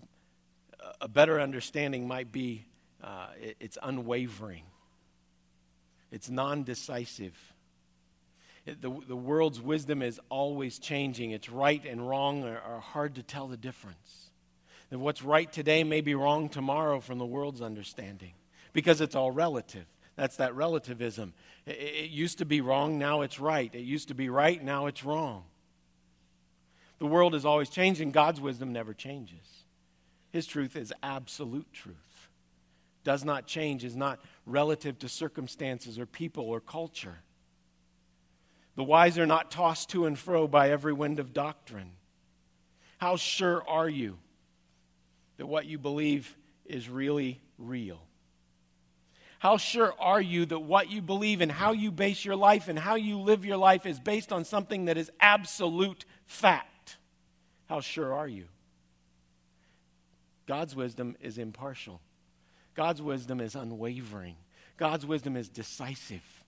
a 1.01 1.09
better 1.09 1.41
understanding 1.41 2.07
might 2.07 2.33
be 2.33 2.65
uh, 3.03 3.29
it, 3.41 3.57
it's 3.61 3.79
unwavering, 3.83 4.65
it's 6.11 6.29
non 6.29 6.65
decisive. 6.65 7.37
The, 8.67 8.95
the 9.09 9.17
world's 9.17 9.63
wisdom 9.63 10.03
is 10.03 10.21
always 10.29 10.79
changing. 10.79 11.31
It's 11.31 11.49
right 11.49 11.83
and 11.87 12.07
wrong 12.07 12.45
are, 12.45 12.61
are 12.61 12.81
hard 12.81 13.15
to 13.15 13.23
tell 13.23 13.47
the 13.49 13.57
difference. 13.57 14.31
And 14.91 15.01
what's 15.01 15.23
right 15.23 15.51
today 15.51 15.85
may 15.85 16.03
be 16.03 16.15
wrong 16.15 16.51
tomorrow 16.51 17.01
from 17.01 17.17
the 17.17 17.25
world's 17.25 17.63
understanding 17.63 18.33
because 18.75 19.01
it's 19.01 19.15
all 19.15 19.31
relative. 19.31 19.87
That's 20.17 20.37
that 20.37 20.55
relativism. 20.55 21.33
It, 21.65 21.79
it 21.79 22.11
used 22.11 22.39
to 22.39 22.45
be 22.45 22.61
wrong, 22.61 22.99
now 22.99 23.23
it's 23.23 23.41
right. 23.41 23.75
It 23.75 23.81
used 23.81 24.09
to 24.09 24.15
be 24.15 24.29
right, 24.29 24.63
now 24.63 24.87
it's 24.87 25.03
wrong. 25.03 25.45
The 26.99 27.07
world 27.07 27.35
is 27.35 27.45
always 27.45 27.69
changing, 27.69 28.11
God's 28.11 28.41
wisdom 28.41 28.73
never 28.73 28.93
changes. 28.93 29.65
His 30.31 30.47
truth 30.47 30.77
is 30.77 30.93
absolute 31.03 31.73
truth, 31.73 32.29
does 33.05 33.25
not 33.25 33.47
change, 33.47 33.85
is 33.85 33.97
not 33.97 34.21
relative 34.47 34.99
to 35.01 35.09
circumstances 35.09 35.99
or 35.99 36.07
people 36.07 36.45
or 36.45 36.61
culture. 36.61 37.19
The 38.77 38.85
wise 38.85 39.19
are 39.19 39.27
not 39.27 39.51
tossed 39.51 39.91
to 39.91 40.07
and 40.07 40.19
fro 40.19 40.47
by 40.47 40.71
every 40.71 40.93
wind 40.93 41.19
of 41.19 41.33
doctrine. 41.33 41.93
How 42.99 43.17
sure 43.17 43.63
are 43.67 43.89
you 43.89 44.19
that 45.37 45.47
what 45.47 45.67
you 45.67 45.79
believe 45.79 46.37
is 46.65 46.89
really 46.89 47.41
real? 47.59 48.01
How 49.39 49.57
sure 49.57 49.95
are 50.01 50.21
you 50.21 50.47
that 50.47 50.59
what 50.59 50.91
you 50.91 51.01
believe 51.01 51.41
and 51.41 51.51
how 51.51 51.73
you 51.73 51.93
base 51.93 52.25
your 52.25 52.35
life 52.37 52.69
and 52.69 52.79
how 52.79 52.97
you 52.97 53.19
live 53.19 53.45
your 53.45 53.57
life 53.57 53.87
is 53.87 54.01
based 54.01 54.33
on 54.33 54.45
something 54.45 54.87
that 54.87 54.99
is 54.99 55.11
absolute 55.21 56.05
fact? 56.27 56.78
How 57.69 57.81
sure 57.81 58.15
are 58.15 58.29
you? 58.29 58.45
God's 60.47 60.75
wisdom 60.75 61.17
is 61.21 61.37
impartial. 61.37 62.01
God's 62.75 63.03
wisdom 63.03 63.41
is 63.41 63.55
unwavering. 63.55 64.37
God's 64.79 65.05
wisdom 65.05 65.37
is 65.37 65.49
decisive. 65.49 66.45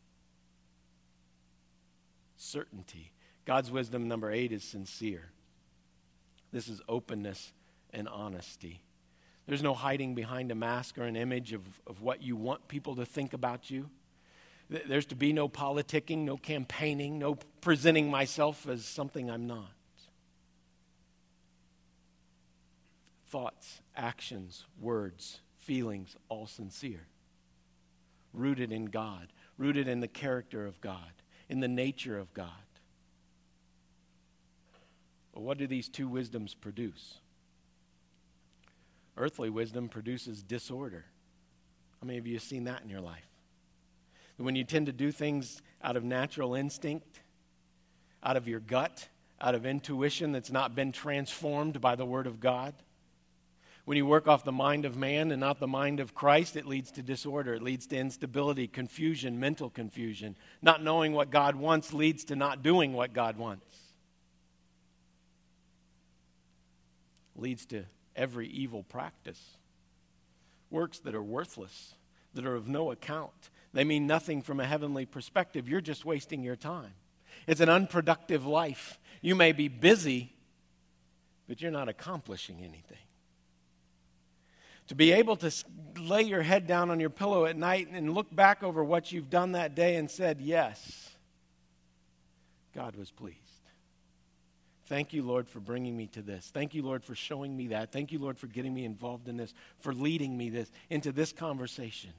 Certainty. 2.36 3.12
God's 3.44 3.70
wisdom, 3.70 4.08
number 4.08 4.30
eight, 4.30 4.52
is 4.52 4.64
sincere. 4.64 5.30
This 6.52 6.68
is 6.68 6.80
openness 6.88 7.52
and 7.92 8.08
honesty. 8.08 8.80
There's 9.46 9.62
no 9.62 9.74
hiding 9.74 10.14
behind 10.14 10.50
a 10.50 10.54
mask 10.54 10.96
or 10.96 11.02
an 11.02 11.16
image 11.16 11.52
of, 11.52 11.62
of 11.86 12.00
what 12.00 12.22
you 12.22 12.36
want 12.36 12.68
people 12.68 12.96
to 12.96 13.04
think 13.04 13.34
about 13.34 13.70
you. 13.70 13.90
There's 14.70 15.06
to 15.06 15.16
be 15.16 15.32
no 15.32 15.48
politicking, 15.48 16.18
no 16.18 16.36
campaigning, 16.36 17.18
no 17.18 17.34
presenting 17.60 18.10
myself 18.10 18.68
as 18.68 18.84
something 18.84 19.28
I'm 19.28 19.46
not. 19.46 19.72
Thoughts, 23.30 23.80
actions, 23.96 24.66
words, 24.80 25.38
feelings, 25.56 26.16
all 26.28 26.48
sincere. 26.48 27.06
Rooted 28.34 28.72
in 28.72 28.86
God, 28.86 29.28
rooted 29.56 29.86
in 29.86 30.00
the 30.00 30.08
character 30.08 30.66
of 30.66 30.80
God, 30.80 31.12
in 31.48 31.60
the 31.60 31.68
nature 31.68 32.18
of 32.18 32.34
God. 32.34 32.48
Well, 35.32 35.44
what 35.44 35.58
do 35.58 35.68
these 35.68 35.88
two 35.88 36.08
wisdoms 36.08 36.54
produce? 36.54 37.18
Earthly 39.16 39.48
wisdom 39.48 39.88
produces 39.88 40.42
disorder. 40.42 41.04
How 42.00 42.06
many 42.08 42.18
of 42.18 42.26
you 42.26 42.34
have 42.34 42.42
seen 42.42 42.64
that 42.64 42.82
in 42.82 42.88
your 42.88 43.00
life? 43.00 43.28
When 44.38 44.56
you 44.56 44.64
tend 44.64 44.86
to 44.86 44.92
do 44.92 45.12
things 45.12 45.62
out 45.84 45.96
of 45.96 46.02
natural 46.02 46.56
instinct, 46.56 47.20
out 48.24 48.36
of 48.36 48.48
your 48.48 48.58
gut, 48.58 49.08
out 49.40 49.54
of 49.54 49.66
intuition 49.66 50.32
that's 50.32 50.50
not 50.50 50.74
been 50.74 50.90
transformed 50.90 51.80
by 51.80 51.94
the 51.94 52.04
Word 52.04 52.26
of 52.26 52.40
God, 52.40 52.74
when 53.84 53.96
you 53.96 54.06
work 54.06 54.28
off 54.28 54.44
the 54.44 54.52
mind 54.52 54.84
of 54.84 54.96
man 54.96 55.30
and 55.30 55.40
not 55.40 55.58
the 55.58 55.66
mind 55.66 56.00
of 56.00 56.14
Christ, 56.14 56.56
it 56.56 56.66
leads 56.66 56.90
to 56.92 57.02
disorder. 57.02 57.54
It 57.54 57.62
leads 57.62 57.86
to 57.88 57.96
instability, 57.96 58.68
confusion, 58.68 59.40
mental 59.40 59.70
confusion. 59.70 60.36
Not 60.62 60.82
knowing 60.82 61.12
what 61.12 61.30
God 61.30 61.56
wants 61.56 61.92
leads 61.92 62.24
to 62.24 62.36
not 62.36 62.62
doing 62.62 62.92
what 62.92 63.12
God 63.12 63.36
wants. 63.36 63.64
Leads 67.36 67.66
to 67.66 67.84
every 68.14 68.48
evil 68.48 68.82
practice. 68.82 69.40
Works 70.70 70.98
that 71.00 71.14
are 71.14 71.22
worthless, 71.22 71.94
that 72.34 72.46
are 72.46 72.54
of 72.54 72.68
no 72.68 72.90
account. 72.90 73.50
They 73.72 73.84
mean 73.84 74.06
nothing 74.06 74.42
from 74.42 74.60
a 74.60 74.66
heavenly 74.66 75.06
perspective. 75.06 75.68
You're 75.68 75.80
just 75.80 76.04
wasting 76.04 76.42
your 76.42 76.56
time. 76.56 76.92
It's 77.46 77.60
an 77.60 77.68
unproductive 77.68 78.44
life. 78.44 78.98
You 79.22 79.34
may 79.34 79.52
be 79.52 79.68
busy, 79.68 80.32
but 81.48 81.62
you're 81.62 81.70
not 81.70 81.88
accomplishing 81.88 82.58
anything. 82.58 82.98
To 84.90 84.96
be 84.96 85.12
able 85.12 85.36
to 85.36 85.52
lay 86.00 86.22
your 86.22 86.42
head 86.42 86.66
down 86.66 86.90
on 86.90 86.98
your 86.98 87.10
pillow 87.10 87.44
at 87.44 87.56
night 87.56 87.86
and 87.92 88.12
look 88.12 88.34
back 88.34 88.64
over 88.64 88.82
what 88.82 89.12
you've 89.12 89.30
done 89.30 89.52
that 89.52 89.76
day 89.76 89.94
and 89.94 90.10
said, 90.10 90.40
Yes, 90.40 91.10
God 92.74 92.96
was 92.96 93.08
pleased. 93.12 93.38
Thank 94.86 95.12
you, 95.12 95.22
Lord, 95.22 95.46
for 95.46 95.60
bringing 95.60 95.96
me 95.96 96.08
to 96.08 96.22
this. 96.22 96.50
Thank 96.52 96.74
you, 96.74 96.82
Lord, 96.82 97.04
for 97.04 97.14
showing 97.14 97.56
me 97.56 97.68
that. 97.68 97.92
Thank 97.92 98.10
you, 98.10 98.18
Lord, 98.18 98.36
for 98.36 98.48
getting 98.48 98.74
me 98.74 98.84
involved 98.84 99.28
in 99.28 99.36
this, 99.36 99.54
for 99.78 99.94
leading 99.94 100.36
me 100.36 100.50
this 100.50 100.68
into 100.90 101.12
this 101.12 101.32
conversation. 101.32 102.10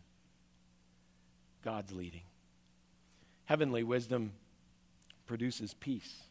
God's 1.66 1.92
leading. 1.92 2.24
Heavenly 3.44 3.84
wisdom 3.84 4.32
produces 5.26 5.74
peace, 5.74 6.22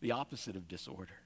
the 0.00 0.12
opposite 0.12 0.54
of 0.54 0.68
disorder. 0.68 1.21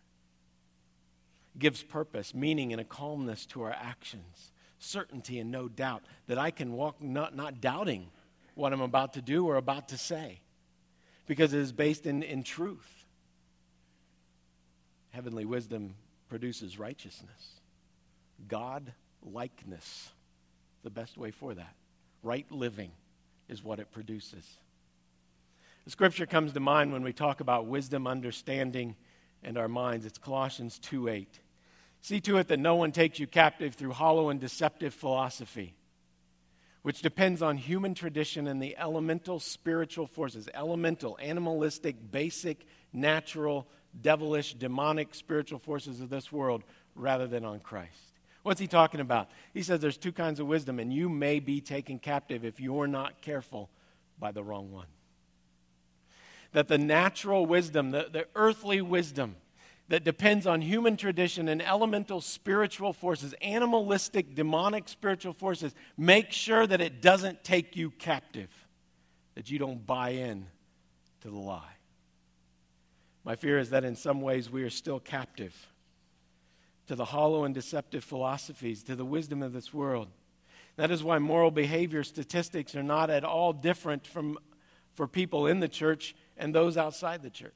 Gives 1.59 1.83
purpose, 1.83 2.35
meaning, 2.35 2.73
and 2.73 2.81
a 2.81 2.85
calmness 2.85 3.47
to 3.47 3.63
our 3.63 3.73
actions, 3.73 4.53
certainty 4.79 5.39
and 5.39 5.51
no 5.51 5.69
doubt 5.69 6.03
that 6.27 6.39
I 6.39 6.51
can 6.51 6.73
walk 6.73 7.03
not, 7.03 7.35
not 7.35 7.61
doubting 7.61 8.09
what 8.55 8.73
I'm 8.73 8.81
about 8.81 9.15
to 9.15 9.23
do 9.23 9.47
or 9.47 9.57
about 9.57 9.89
to 9.89 9.99
say 9.99 10.41
because 11.27 11.53
it 11.53 11.61
is 11.61 11.73
based 11.73 12.07
in, 12.07 12.23
in 12.23 12.43
truth. 12.43 13.05
Heavenly 15.11 15.45
wisdom 15.45 15.95
produces 16.29 16.79
righteousness, 16.79 17.61
God 18.49 18.93
likeness. 19.23 20.11
The 20.83 20.91
best 20.91 21.19
way 21.19 21.33
for 21.33 21.55
that. 21.55 21.75
Right 22.23 22.51
living 22.51 22.93
is 23.49 23.65
what 23.65 23.81
it 23.81 23.91
produces. 23.91 24.59
The 25.85 25.91
scripture 25.91 26.27
comes 26.27 26.53
to 26.53 26.61
mind 26.61 26.93
when 26.93 27.03
we 27.03 27.13
talk 27.13 27.41
about 27.41 27.67
wisdom, 27.67 28.07
understanding, 28.07 28.95
and 29.43 29.59
our 29.59 29.69
minds. 29.69 30.07
It's 30.07 30.19
Colossians 30.19 30.79
2 30.79 31.09
8. 31.09 31.41
See 32.07 32.21
to 32.21 32.37
it 32.37 32.47
that 32.47 32.61
no 32.61 32.77
one 32.77 32.93
takes 32.93 33.19
you 33.19 33.27
captive 33.27 33.75
through 33.75 33.91
hollow 33.91 34.29
and 34.29 34.39
deceptive 34.39 34.95
philosophy, 34.95 35.75
which 36.83 37.03
depends 37.03 37.43
on 37.43 37.57
human 37.57 37.95
tradition 37.95 38.47
and 38.47 38.63
the 38.63 38.77
elemental 38.79 39.41
spiritual 39.41 40.07
forces, 40.07 40.49
elemental, 40.55 41.19
animalistic, 41.21 41.97
basic, 42.13 42.65
natural, 42.93 43.67
devilish, 44.01 44.55
demonic 44.55 45.17
spiritual 45.17 45.59
forces 45.59 46.01
of 46.01 46.09
this 46.09 46.31
world 46.31 46.63
rather 46.95 47.27
than 47.27 47.45
on 47.45 47.59
Christ. 47.59 48.13
What's 48.45 48.61
he 48.61 48.69
talking 48.69 49.01
about? 49.01 49.29
He 49.53 49.65
says 49.65 49.81
there's 49.81 49.97
two 49.97 50.13
kinds 50.13 50.39
of 50.39 50.47
wisdom, 50.47 50.79
and 50.79 50.93
you 50.93 51.09
may 51.09 51.41
be 51.41 51.61
taken 51.61 51.99
captive 51.99 52.45
if 52.45 52.61
you're 52.61 52.87
not 52.87 53.21
careful 53.21 53.69
by 54.17 54.31
the 54.31 54.45
wrong 54.45 54.71
one. 54.71 54.87
That 56.53 56.69
the 56.69 56.79
natural 56.79 57.47
wisdom, 57.47 57.91
the, 57.91 58.07
the 58.13 58.29
earthly 58.37 58.81
wisdom 58.81 59.35
that 59.89 60.05
depends 60.05 60.47
on 60.47 60.61
human 60.61 60.97
tradition 60.97 61.49
and 61.49 61.63
elemental 61.63 62.21
spiritual 62.21 62.93
forces, 62.93 63.35
animalistic, 63.41 64.35
demonic 64.35 64.89
spiritual 64.89 65.33
forces, 65.33 65.75
make 65.97 66.33
sure 66.33 66.67
that 66.67 66.81
it 66.81 67.01
doesn't 67.01 67.45
take 67.45 67.77
you 67.77 67.91
captive, 67.91 68.51
that 69.35 69.51
you 69.51 69.59
don't 69.59 69.87
buy 69.87 70.11
in 70.11 70.47
to 71.21 71.31
the 71.31 71.39
lie. 71.39 71.77
My 73.25 73.37
fear 73.37 73.59
is 73.59 73.71
that 73.71 73.85
in 73.85 73.97
some 73.97 74.21
ways 74.21 74.51
we 74.51 74.63
are 74.63 74.71
still 74.71 75.01
captive 75.01 75.69
to 76.87 76.95
the 76.95 77.07
hollow 77.07 77.45
and 77.45 77.55
deceptive 77.55 78.05
philosophies, 78.05 78.83
to 78.85 78.95
the 78.95 79.05
wisdom 79.05 79.43
of 79.43 79.53
this 79.53 79.75
world. 79.75 80.09
That 80.77 80.91
is 80.91 81.03
why 81.03 81.19
moral 81.19 81.51
behavior 81.51 82.05
statistics 82.05 82.75
are 82.77 82.83
not 82.83 83.11
at 83.11 83.25
all 83.25 83.53
different 83.53 84.07
from, 84.07 84.39
for 84.95 85.09
people 85.09 85.47
in 85.47 85.61
the 85.61 85.69
church 85.69 86.15
and 86.37 86.55
those 86.55 86.77
outside 86.77 87.23
the 87.23 87.31
church. 87.31 87.53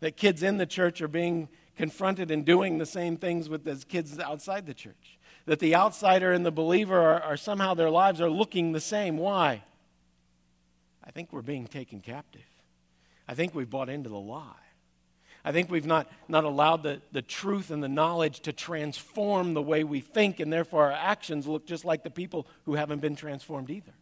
That 0.00 0.16
kids 0.16 0.42
in 0.42 0.58
the 0.58 0.66
church 0.66 1.00
are 1.02 1.08
being 1.08 1.48
confronted 1.76 2.30
and 2.30 2.44
doing 2.44 2.78
the 2.78 2.86
same 2.86 3.16
things 3.16 3.48
with 3.48 3.66
as 3.66 3.84
kids 3.84 4.18
outside 4.18 4.66
the 4.66 4.74
church. 4.74 5.18
That 5.46 5.60
the 5.60 5.74
outsider 5.74 6.32
and 6.32 6.44
the 6.44 6.50
believer 6.50 6.98
are, 6.98 7.22
are 7.22 7.36
somehow 7.36 7.74
their 7.74 7.90
lives 7.90 8.20
are 8.20 8.30
looking 8.30 8.72
the 8.72 8.80
same. 8.80 9.16
Why? 9.16 9.62
I 11.04 11.10
think 11.10 11.32
we're 11.32 11.42
being 11.42 11.66
taken 11.66 12.00
captive. 12.00 12.42
I 13.26 13.34
think 13.34 13.54
we've 13.54 13.70
bought 13.70 13.88
into 13.88 14.08
the 14.08 14.18
lie. 14.18 14.52
I 15.44 15.52
think 15.52 15.70
we've 15.70 15.86
not, 15.86 16.10
not 16.28 16.44
allowed 16.44 16.82
the, 16.82 17.00
the 17.12 17.22
truth 17.22 17.70
and 17.70 17.82
the 17.82 17.88
knowledge 17.88 18.40
to 18.40 18.52
transform 18.52 19.54
the 19.54 19.62
way 19.62 19.84
we 19.84 20.00
think, 20.00 20.40
and 20.40 20.52
therefore 20.52 20.86
our 20.86 20.92
actions 20.92 21.46
look 21.46 21.66
just 21.66 21.84
like 21.84 22.02
the 22.02 22.10
people 22.10 22.46
who 22.64 22.74
haven't 22.74 23.00
been 23.00 23.16
transformed 23.16 23.70
either. 23.70 23.94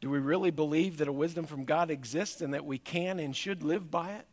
Do 0.00 0.10
we 0.10 0.18
really 0.18 0.50
believe 0.50 0.98
that 0.98 1.08
a 1.08 1.12
wisdom 1.12 1.44
from 1.46 1.64
God 1.64 1.90
exists 1.90 2.40
and 2.40 2.54
that 2.54 2.64
we 2.64 2.78
can 2.78 3.18
and 3.18 3.36
should 3.36 3.62
live 3.62 3.90
by 3.90 4.12
it? 4.12 4.26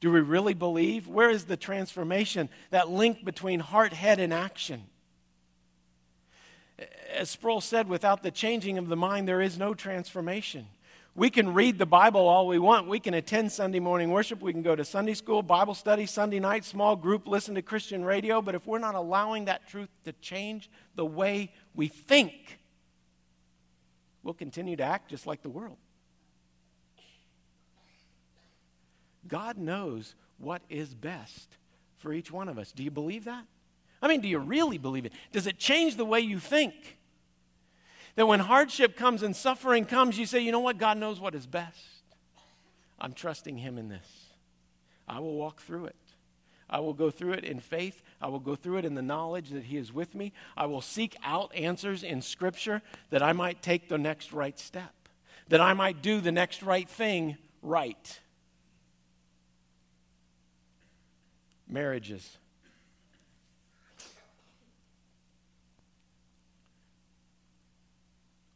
Do 0.00 0.10
we 0.10 0.20
really 0.20 0.54
believe? 0.54 1.08
Where 1.08 1.30
is 1.30 1.44
the 1.44 1.56
transformation, 1.56 2.48
that 2.70 2.88
link 2.88 3.24
between 3.24 3.60
heart, 3.60 3.92
head, 3.92 4.18
and 4.18 4.32
action? 4.32 4.84
as 7.18 7.30
Sproul 7.30 7.60
said, 7.60 7.88
without 7.88 8.22
the 8.22 8.30
changing 8.30 8.78
of 8.78 8.88
the 8.88 8.96
mind, 8.96 9.26
there 9.26 9.40
is 9.40 9.58
no 9.58 9.74
transformation. 9.74 10.66
We 11.14 11.30
can 11.30 11.52
read 11.52 11.78
the 11.78 11.86
Bible 11.86 12.28
all 12.28 12.46
we 12.46 12.60
want. 12.60 12.86
We 12.86 13.00
can 13.00 13.14
attend 13.14 13.50
Sunday 13.50 13.80
morning 13.80 14.10
worship. 14.10 14.40
We 14.40 14.52
can 14.52 14.62
go 14.62 14.76
to 14.76 14.84
Sunday 14.84 15.14
school, 15.14 15.42
Bible 15.42 15.74
study, 15.74 16.06
Sunday 16.06 16.38
night, 16.38 16.64
small 16.64 16.94
group, 16.94 17.26
listen 17.26 17.56
to 17.56 17.62
Christian 17.62 18.04
radio. 18.04 18.40
But 18.40 18.54
if 18.54 18.66
we're 18.66 18.78
not 18.78 18.94
allowing 18.94 19.46
that 19.46 19.66
truth 19.68 19.88
to 20.04 20.12
change 20.12 20.70
the 20.94 21.04
way 21.04 21.52
we 21.74 21.88
think, 21.88 22.57
we'll 24.22 24.34
continue 24.34 24.76
to 24.76 24.82
act 24.82 25.10
just 25.10 25.26
like 25.26 25.42
the 25.42 25.48
world. 25.48 25.76
God 29.26 29.58
knows 29.58 30.14
what 30.38 30.62
is 30.68 30.94
best 30.94 31.56
for 31.98 32.12
each 32.12 32.30
one 32.30 32.48
of 32.48 32.58
us. 32.58 32.72
Do 32.72 32.82
you 32.82 32.90
believe 32.90 33.24
that? 33.24 33.44
I 34.00 34.08
mean, 34.08 34.20
do 34.20 34.28
you 34.28 34.38
really 34.38 34.78
believe 34.78 35.04
it? 35.04 35.12
Does 35.32 35.46
it 35.46 35.58
change 35.58 35.96
the 35.96 36.04
way 36.04 36.20
you 36.20 36.38
think? 36.38 36.98
That 38.14 38.26
when 38.26 38.40
hardship 38.40 38.96
comes 38.96 39.22
and 39.22 39.34
suffering 39.34 39.84
comes, 39.84 40.18
you 40.18 40.26
say, 40.26 40.40
you 40.40 40.52
know 40.52 40.60
what? 40.60 40.78
God 40.78 40.98
knows 40.98 41.20
what 41.20 41.34
is 41.34 41.46
best. 41.46 41.78
I'm 43.00 43.12
trusting 43.12 43.58
Him 43.58 43.78
in 43.78 43.88
this. 43.88 44.06
I 45.06 45.20
will 45.20 45.34
walk 45.34 45.60
through 45.60 45.86
it. 45.86 45.96
I 46.70 46.80
will 46.80 46.94
go 46.94 47.10
through 47.10 47.32
it 47.32 47.44
in 47.44 47.60
faith. 47.60 48.02
I 48.20 48.28
will 48.28 48.40
go 48.40 48.54
through 48.54 48.78
it 48.78 48.84
in 48.84 48.94
the 48.94 49.02
knowledge 49.02 49.50
that 49.50 49.64
He 49.64 49.76
is 49.76 49.92
with 49.92 50.14
me. 50.14 50.32
I 50.56 50.66
will 50.66 50.80
seek 50.80 51.16
out 51.24 51.54
answers 51.54 52.02
in 52.02 52.22
Scripture 52.22 52.82
that 53.10 53.22
I 53.22 53.32
might 53.32 53.62
take 53.62 53.88
the 53.88 53.98
next 53.98 54.32
right 54.32 54.58
step, 54.58 54.94
that 55.48 55.60
I 55.60 55.72
might 55.72 56.02
do 56.02 56.20
the 56.20 56.32
next 56.32 56.62
right 56.62 56.88
thing 56.88 57.36
right. 57.62 58.20
Marriages 61.68 62.38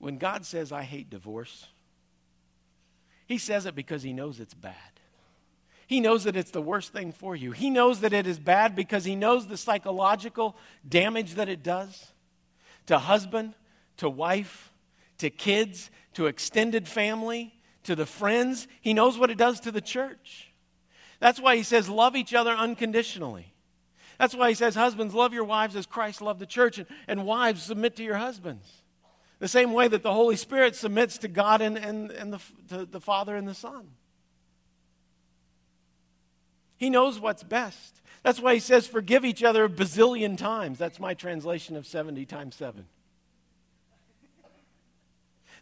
When 0.03 0.19
God 0.19 0.45
says, 0.45 0.73
I 0.73 0.83
hate 0.83 1.11
divorce, 1.11 1.69
He 3.29 3.39
says 3.39 3.67
it 3.67 3.77
because 3.77 4.03
He 4.03 4.13
knows 4.13 4.41
it's 4.41 4.53
bad. 4.53 4.75
He 5.93 6.01
knows 6.01 6.25
that 6.25 6.37
it's 6.37 6.53
the 6.53 6.63
worst 6.63 6.95
thing 6.95 7.13
for 7.13 7.37
you. 7.37 7.53
He 7.53 7.69
knows 7.69 8.01
that 8.01 8.15
it 8.15 8.27
is 8.27 8.39
bad 8.39 8.75
because 8.75 9.05
He 9.05 9.15
knows 9.15 9.47
the 9.47 9.59
psychological 9.59 10.57
damage 10.89 11.35
that 11.35 11.51
it 11.51 11.63
does 11.63 12.15
to 12.87 12.99
husband, 12.99 13.53
to 13.99 14.09
wife, 14.09 14.73
to 15.19 15.29
kids, 15.29 15.91
to 16.15 16.29
extended 16.29 16.89
family, 16.89 17.53
to 17.83 17.95
the 17.95 18.07
friends. 18.07 18.69
He 18.81 18.95
knows 18.95 19.19
what 19.19 19.29
it 19.29 19.37
does 19.37 19.61
to 19.61 19.71
the 19.71 19.83
church. 19.83 20.51
That's 21.21 21.39
why 21.39 21.57
He 21.57 21.63
says, 21.63 21.91
love 21.91 22.17
each 22.17 22.33
other 22.33 22.53
unconditionally. 22.53 23.53
That's 24.19 24.35
why 24.35 24.49
He 24.49 24.55
says, 24.55 24.75
husbands, 24.75 25.13
love 25.13 25.35
your 25.35 25.45
wives 25.45 25.77
as 25.77 25.85
Christ 25.85 26.23
loved 26.23 26.41
the 26.41 26.47
church, 26.47 26.79
and, 26.79 26.87
and 27.07 27.27
wives, 27.27 27.65
submit 27.65 27.97
to 27.97 28.03
your 28.03 28.17
husbands. 28.17 28.67
The 29.41 29.49
same 29.49 29.75
way 29.75 29.89
that 29.89 30.03
the 30.03 30.15
Holy 30.15 30.37
Spirit 30.37 30.75
submits 30.75 31.19
to 31.19 31.29
God 31.29 31.61
and, 31.61 31.77
and, 31.77 32.11
and 32.13 32.33
the, 32.33 32.41
to 32.71 32.87
the 32.87 33.01
Father 33.01 33.37
and 33.37 33.47
the 33.47 33.53
Son. 33.53 33.89
He 36.83 36.91
knows 36.91 37.21
what's 37.21 37.45
best. 37.45 38.03
That's 38.25 38.41
why 38.41 38.55
he 38.55 38.59
says, 38.59 38.89
forgive 38.89 39.25
each 39.25 39.45
other 39.45 39.67
a 39.67 39.69
bazillion 39.69 40.37
times. 40.37 40.81
That's 40.81 40.99
my 40.99 41.15
translation 41.15 41.77
of 41.77 41.87
70 41.87 42.27
times 42.27 42.57
7. 42.57 42.85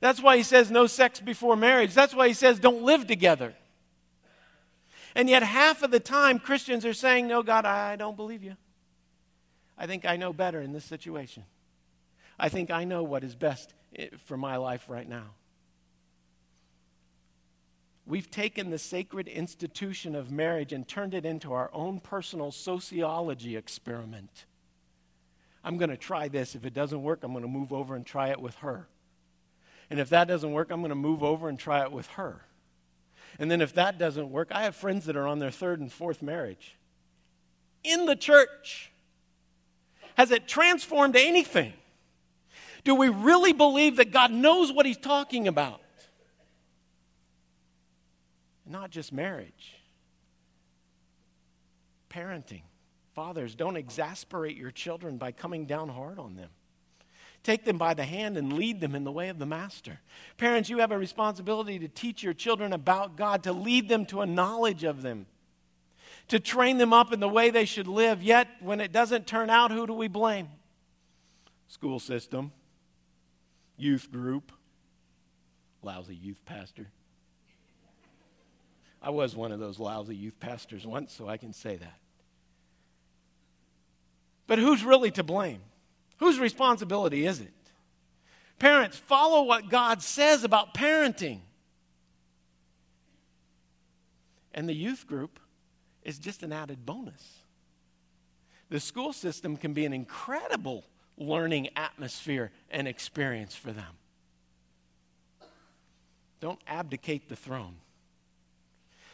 That's 0.01 0.23
why 0.23 0.39
he 0.39 0.43
says 0.43 0.71
no 0.71 0.87
sex 0.87 1.21
before 1.21 1.57
marriage. 1.57 1.93
That's 1.93 2.15
why 2.15 2.29
he 2.29 2.33
says 2.33 2.59
don't 2.59 2.85
live 2.85 3.07
together. 3.07 3.53
And 5.15 5.29
yet, 5.29 5.43
half 5.43 5.83
of 5.83 5.91
the 5.91 6.01
time, 6.01 6.39
Christians 6.39 6.87
are 6.87 6.95
saying, 6.95 7.29
No, 7.29 7.43
God, 7.43 7.67
I 7.67 7.97
don't 7.97 8.17
believe 8.17 8.43
you. 8.43 8.57
I 9.77 9.87
think 9.87 10.07
I 10.07 10.17
know 10.17 10.33
better 10.33 10.63
in 10.63 10.73
this 10.73 10.87
situation. 10.87 11.45
I 12.39 12.49
think 12.49 12.71
I 12.71 12.85
know 12.85 13.03
what 13.03 13.25
is 13.25 13.35
best 13.35 13.75
eh, 13.95 14.09
for 14.25 14.39
my 14.39 14.57
life 14.57 14.87
right 14.89 15.07
now. 15.07 15.27
We've 18.07 18.31
taken 18.31 18.71
the 18.71 18.79
sacred 18.79 19.29
institution 19.29 20.15
of 20.15 20.31
marriage 20.31 20.73
and 20.73 20.87
turned 20.87 21.15
it 21.15 21.25
into 21.25 21.53
our 21.53 21.71
own 21.73 22.01
personal 22.01 22.51
sociology 22.51 23.57
experiment. 23.57 24.47
I'm 25.63 25.77
going 25.77 25.91
to 25.91 25.97
try 25.97 26.29
this. 26.29 26.55
If 26.55 26.65
it 26.65 26.75
doesn't 26.75 27.03
work, 27.03 27.21
I'm 27.23 27.33
going 27.33 27.43
to 27.43 27.49
move 27.49 27.73
over 27.73 27.95
and 27.95 28.05
try 28.05 28.31
it 28.31 28.41
with 28.41 28.57
her. 28.57 28.89
And 29.91 30.01
if 30.01 30.09
that 30.11 30.29
doesn't 30.29 30.53
work, 30.53 30.71
I'm 30.71 30.81
going 30.81 30.91
to 30.91 30.95
move 30.95 31.23
over 31.23 31.49
and 31.49 31.59
try 31.59 31.83
it 31.83 31.93
with 31.93 32.07
her. 32.09 32.43
And 33.39 33.51
then 33.51 33.61
if 33.61 33.75
that 33.75 33.99
doesn't 33.99 34.31
work, 34.31 34.49
I 34.51 34.63
have 34.63 34.75
friends 34.75 35.07
that 35.07 35.17
are 35.17 35.27
on 35.27 35.39
their 35.39 35.51
third 35.51 35.81
and 35.81 35.93
fourth 35.93 36.23
marriage. 36.23 36.77
In 37.85 38.07
the 38.07 38.17
church. 38.17 38.93
Has 40.17 40.31
it 40.31 40.49
transformed 40.49 41.17
anything? 41.17 41.73
Do 42.85 42.95
we 42.95 43.09
really 43.09 43.53
believe 43.53 43.97
that 43.97 44.11
God 44.11 44.33
knows 44.33 44.73
what 44.73 44.87
He's 44.87 44.99
talking 44.99 45.49
about? 45.49 45.81
Not 48.71 48.91
just 48.91 49.13
marriage, 49.13 49.75
parenting. 52.09 52.63
Fathers, 53.15 53.57
don't 53.57 53.77
exasperate 53.77 54.57
your 54.57 54.71
children 54.71 55.17
by 55.17 55.33
coming 55.33 55.67
down 55.67 55.89
hard 55.89 56.21
on 56.21 56.37
them. 56.37 56.51
Take 57.43 57.65
them 57.65 57.79
by 57.79 57.95
the 57.95 58.05
hand 58.05 58.37
and 58.37 58.53
lead 58.53 58.81
them 58.81 58.95
in 58.95 59.03
the 59.03 59.11
way 59.11 59.29
of 59.29 59.41
the 59.41 59.47
Master. 59.47 59.99
Parents, 60.37 60.71
you 60.71 60.79
have 60.79 60.93
a 60.93 60.99
responsibility 60.99 61.81
to 61.81 61.89
teach 61.89 62.23
your 62.23 62.33
children 62.33 62.73
about 62.73 63.17
God, 63.17 63.43
to 63.43 63.53
lead 63.53 63.89
them 63.89 64.07
to 64.07 64.21
a 64.21 64.27
knowledge 64.27 64.85
of 64.85 65.03
them, 65.03 65.27
to 66.29 66.39
train 66.39 66.79
them 66.79 66.93
up 66.93 67.13
in 67.13 67.19
the 67.19 67.29
way 67.29 67.51
they 67.51 67.65
should 67.65 67.89
live. 67.89 68.23
Yet, 68.23 68.47
when 68.61 68.81
it 68.81 68.93
doesn't 68.93 69.27
turn 69.27 69.51
out, 69.51 69.73
who 69.73 69.87
do 69.89 69.95
we 69.95 70.07
blame? 70.07 70.49
School 71.67 71.99
system, 71.99 72.53
youth 73.77 74.13
group, 74.13 74.53
lousy 75.83 76.15
youth 76.15 76.45
pastor. 76.45 76.87
I 79.03 79.11
was 79.11 79.35
one 79.35 79.53
of 79.53 79.61
those 79.61 79.79
lousy 79.79 80.15
youth 80.15 80.39
pastors 80.41 80.87
once, 80.87 81.13
so 81.13 81.29
I 81.29 81.37
can 81.37 81.53
say 81.53 81.77
that. 81.77 81.99
But 84.47 84.59
who's 84.59 84.85
really 84.85 85.11
to 85.13 85.23
blame? 85.23 85.61
Whose 86.19 86.39
responsibility 86.39 87.25
is 87.25 87.41
it? 87.41 87.53
Parents, 88.59 88.97
follow 88.97 89.45
what 89.45 89.71
God 89.71 90.03
says 90.03 90.45
about 90.45 90.75
parenting. 90.75 91.41
And 94.53 94.69
the 94.69 94.75
youth 94.75 95.07
group 95.07 95.41
is 96.03 96.19
just 96.19 96.43
an 96.43 96.53
added 96.53 96.85
bonus. 96.85 97.39
The 98.69 98.81
school 98.81 99.13
system 99.13 99.57
can 99.57 99.73
be 99.73 99.87
an 99.87 99.93
incredible 99.93 100.85
learning 101.17 101.69
atmosphere 101.77 102.51
and 102.71 102.87
experience 102.87 103.55
for 103.55 103.73
them. 103.73 103.99
Don't 106.41 106.61
abdicate 106.67 107.29
the 107.29 107.37
throne. 107.37 107.77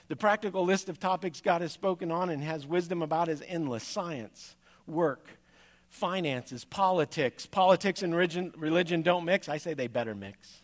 The 0.09 0.17
practical 0.17 0.65
list 0.65 0.89
of 0.89 1.01
topics 1.01 1.41
God 1.41 1.63
has 1.63 1.73
spoken 1.73 2.11
on 2.11 2.31
and 2.31 2.43
has 2.43 2.67
wisdom 2.67 3.03
about 3.03 3.29
is 3.29 3.43
endless 3.47 3.83
science, 3.83 4.55
work, 4.87 5.29
finances, 5.89 6.65
politics. 6.65 7.47
Politics 7.47 8.03
and 8.03 8.15
religion, 8.15 8.53
religion 8.57 9.03
don't 9.03 9.25
mix. 9.25 9.49
I 9.49 9.59
say 9.59 9.75
they 9.75 9.89
better 9.89 10.15
mix. 10.15 10.63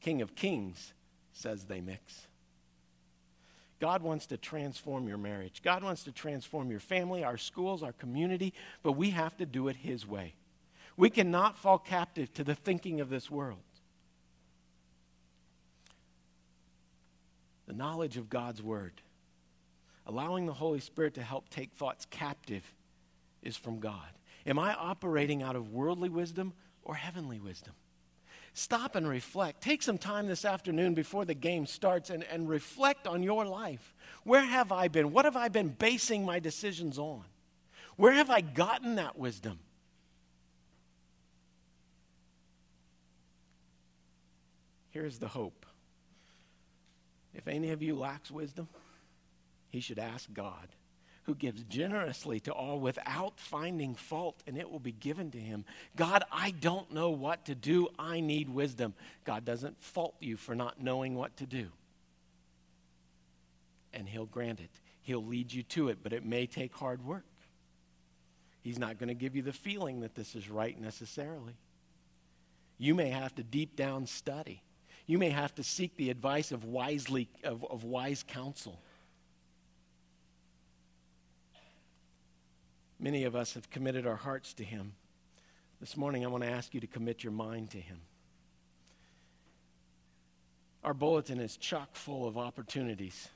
King 0.00 0.22
of 0.22 0.34
Kings 0.34 0.94
says 1.32 1.64
they 1.64 1.80
mix. 1.80 2.26
God 3.80 4.02
wants 4.02 4.26
to 4.26 4.36
transform 4.36 5.08
your 5.08 5.18
marriage. 5.18 5.60
God 5.62 5.82
wants 5.82 6.04
to 6.04 6.12
transform 6.12 6.70
your 6.70 6.80
family, 6.80 7.24
our 7.24 7.36
schools, 7.36 7.82
our 7.82 7.92
community, 7.92 8.54
but 8.82 8.92
we 8.92 9.10
have 9.10 9.36
to 9.38 9.46
do 9.46 9.68
it 9.68 9.76
His 9.76 10.06
way. 10.06 10.34
We 10.96 11.10
cannot 11.10 11.56
fall 11.56 11.78
captive 11.78 12.32
to 12.34 12.44
the 12.44 12.54
thinking 12.54 13.00
of 13.00 13.10
this 13.10 13.30
world. 13.30 13.58
The 17.72 17.78
knowledge 17.78 18.18
of 18.18 18.28
God's 18.28 18.62
Word, 18.62 19.00
allowing 20.06 20.44
the 20.44 20.52
Holy 20.52 20.78
Spirit 20.78 21.14
to 21.14 21.22
help 21.22 21.48
take 21.48 21.72
thoughts 21.72 22.06
captive, 22.10 22.62
is 23.42 23.56
from 23.56 23.80
God. 23.80 24.10
Am 24.44 24.58
I 24.58 24.74
operating 24.74 25.42
out 25.42 25.56
of 25.56 25.72
worldly 25.72 26.10
wisdom 26.10 26.52
or 26.82 26.96
heavenly 26.96 27.40
wisdom? 27.40 27.72
Stop 28.52 28.94
and 28.94 29.08
reflect. 29.08 29.62
Take 29.62 29.82
some 29.82 29.96
time 29.96 30.26
this 30.26 30.44
afternoon 30.44 30.92
before 30.92 31.24
the 31.24 31.32
game 31.32 31.64
starts 31.64 32.10
and, 32.10 32.24
and 32.24 32.46
reflect 32.46 33.06
on 33.06 33.22
your 33.22 33.46
life. 33.46 33.94
Where 34.24 34.44
have 34.44 34.70
I 34.70 34.88
been? 34.88 35.10
What 35.10 35.24
have 35.24 35.38
I 35.38 35.48
been 35.48 35.70
basing 35.70 36.26
my 36.26 36.40
decisions 36.40 36.98
on? 36.98 37.24
Where 37.96 38.12
have 38.12 38.28
I 38.28 38.42
gotten 38.42 38.96
that 38.96 39.18
wisdom? 39.18 39.60
Here's 44.90 45.16
the 45.16 45.28
hope. 45.28 45.64
If 47.34 47.48
any 47.48 47.70
of 47.70 47.82
you 47.82 47.96
lacks 47.96 48.30
wisdom, 48.30 48.68
he 49.70 49.80
should 49.80 49.98
ask 49.98 50.32
God 50.32 50.68
who 51.24 51.34
gives 51.34 51.62
generously 51.64 52.40
to 52.40 52.52
all 52.52 52.80
without 52.80 53.38
finding 53.38 53.94
fault, 53.94 54.42
and 54.46 54.58
it 54.58 54.70
will 54.70 54.80
be 54.80 54.92
given 54.92 55.30
to 55.30 55.38
him. 55.38 55.64
God, 55.96 56.24
I 56.32 56.50
don't 56.50 56.92
know 56.92 57.10
what 57.10 57.44
to 57.44 57.54
do. 57.54 57.88
I 57.98 58.20
need 58.20 58.48
wisdom. 58.48 58.94
God 59.24 59.44
doesn't 59.44 59.80
fault 59.80 60.16
you 60.20 60.36
for 60.36 60.54
not 60.54 60.82
knowing 60.82 61.14
what 61.14 61.36
to 61.36 61.46
do. 61.46 61.68
And 63.94 64.08
he'll 64.08 64.26
grant 64.26 64.60
it, 64.60 64.70
he'll 65.02 65.24
lead 65.24 65.52
you 65.52 65.62
to 65.64 65.88
it, 65.88 65.98
but 66.02 66.12
it 66.12 66.24
may 66.24 66.46
take 66.46 66.74
hard 66.74 67.04
work. 67.04 67.24
He's 68.62 68.78
not 68.78 68.98
going 68.98 69.08
to 69.08 69.14
give 69.14 69.36
you 69.36 69.42
the 69.42 69.52
feeling 69.52 70.00
that 70.00 70.14
this 70.14 70.34
is 70.34 70.48
right 70.48 70.80
necessarily. 70.80 71.54
You 72.78 72.94
may 72.94 73.10
have 73.10 73.34
to 73.36 73.42
deep 73.42 73.76
down 73.76 74.06
study. 74.06 74.62
You 75.06 75.18
may 75.18 75.30
have 75.30 75.54
to 75.56 75.62
seek 75.62 75.96
the 75.96 76.10
advice 76.10 76.52
of 76.52 76.64
wisely 76.64 77.28
of, 77.44 77.64
of 77.64 77.84
wise 77.84 78.24
counsel. 78.26 78.78
Many 83.00 83.24
of 83.24 83.34
us 83.34 83.54
have 83.54 83.68
committed 83.68 84.06
our 84.06 84.16
hearts 84.16 84.54
to 84.54 84.64
Him. 84.64 84.92
This 85.80 85.96
morning, 85.96 86.24
I 86.24 86.28
want 86.28 86.44
to 86.44 86.50
ask 86.50 86.72
you 86.72 86.80
to 86.80 86.86
commit 86.86 87.24
your 87.24 87.32
mind 87.32 87.70
to 87.70 87.78
Him. 87.78 87.98
Our 90.84 90.94
bulletin 90.94 91.40
is 91.40 91.56
chock 91.56 91.96
full 91.96 92.26
of 92.26 92.38
opportunities 92.38 93.28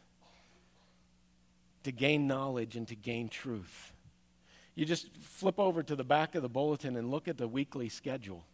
to 1.82 1.92
gain 1.92 2.26
knowledge 2.26 2.76
and 2.76 2.86
to 2.88 2.94
gain 2.94 3.28
truth. 3.28 3.92
You 4.76 4.84
just 4.84 5.08
flip 5.16 5.58
over 5.58 5.82
to 5.82 5.96
the 5.96 6.04
back 6.04 6.34
of 6.34 6.42
the 6.42 6.48
bulletin 6.48 6.96
and 6.96 7.10
look 7.10 7.26
at 7.26 7.38
the 7.38 7.48
weekly 7.48 7.88
schedule. 7.88 8.44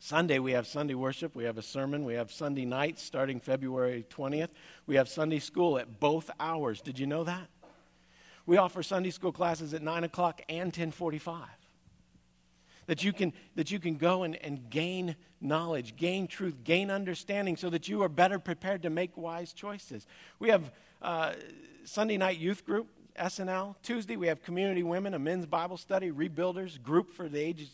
Sunday, 0.00 0.38
we 0.38 0.52
have 0.52 0.66
Sunday 0.66 0.94
worship, 0.94 1.34
we 1.34 1.44
have 1.44 1.58
a 1.58 1.62
sermon, 1.62 2.04
we 2.04 2.14
have 2.14 2.30
Sunday 2.30 2.64
nights 2.64 3.02
starting 3.02 3.40
February 3.40 4.06
20th. 4.10 4.50
We 4.86 4.94
have 4.94 5.08
Sunday 5.08 5.40
school 5.40 5.76
at 5.78 5.98
both 5.98 6.30
hours. 6.38 6.80
Did 6.80 6.98
you 6.98 7.06
know 7.06 7.24
that? 7.24 7.48
We 8.46 8.56
offer 8.56 8.82
Sunday 8.82 9.10
school 9.10 9.32
classes 9.32 9.74
at 9.74 9.82
9 9.82 10.04
o'clock 10.04 10.40
and 10.48 10.66
1045. 10.66 11.46
That 12.86 13.04
you 13.04 13.12
can, 13.12 13.34
that 13.56 13.70
you 13.70 13.78
can 13.78 13.96
go 13.96 14.22
and, 14.22 14.36
and 14.36 14.70
gain 14.70 15.16
knowledge, 15.40 15.96
gain 15.96 16.26
truth, 16.26 16.64
gain 16.64 16.90
understanding 16.90 17.56
so 17.56 17.68
that 17.68 17.88
you 17.88 18.02
are 18.02 18.08
better 18.08 18.38
prepared 18.38 18.82
to 18.84 18.90
make 18.90 19.16
wise 19.16 19.52
choices. 19.52 20.06
We 20.38 20.48
have 20.48 20.70
uh, 21.02 21.34
Sunday 21.84 22.16
night 22.16 22.38
youth 22.38 22.64
group, 22.64 22.88
SNL. 23.18 23.74
Tuesday, 23.82 24.16
we 24.16 24.28
have 24.28 24.42
community 24.42 24.82
women, 24.82 25.12
a 25.12 25.18
men's 25.18 25.44
Bible 25.44 25.76
study, 25.76 26.10
rebuilders, 26.10 26.80
group 26.80 27.10
for 27.10 27.28
the 27.28 27.40
ages 27.40 27.70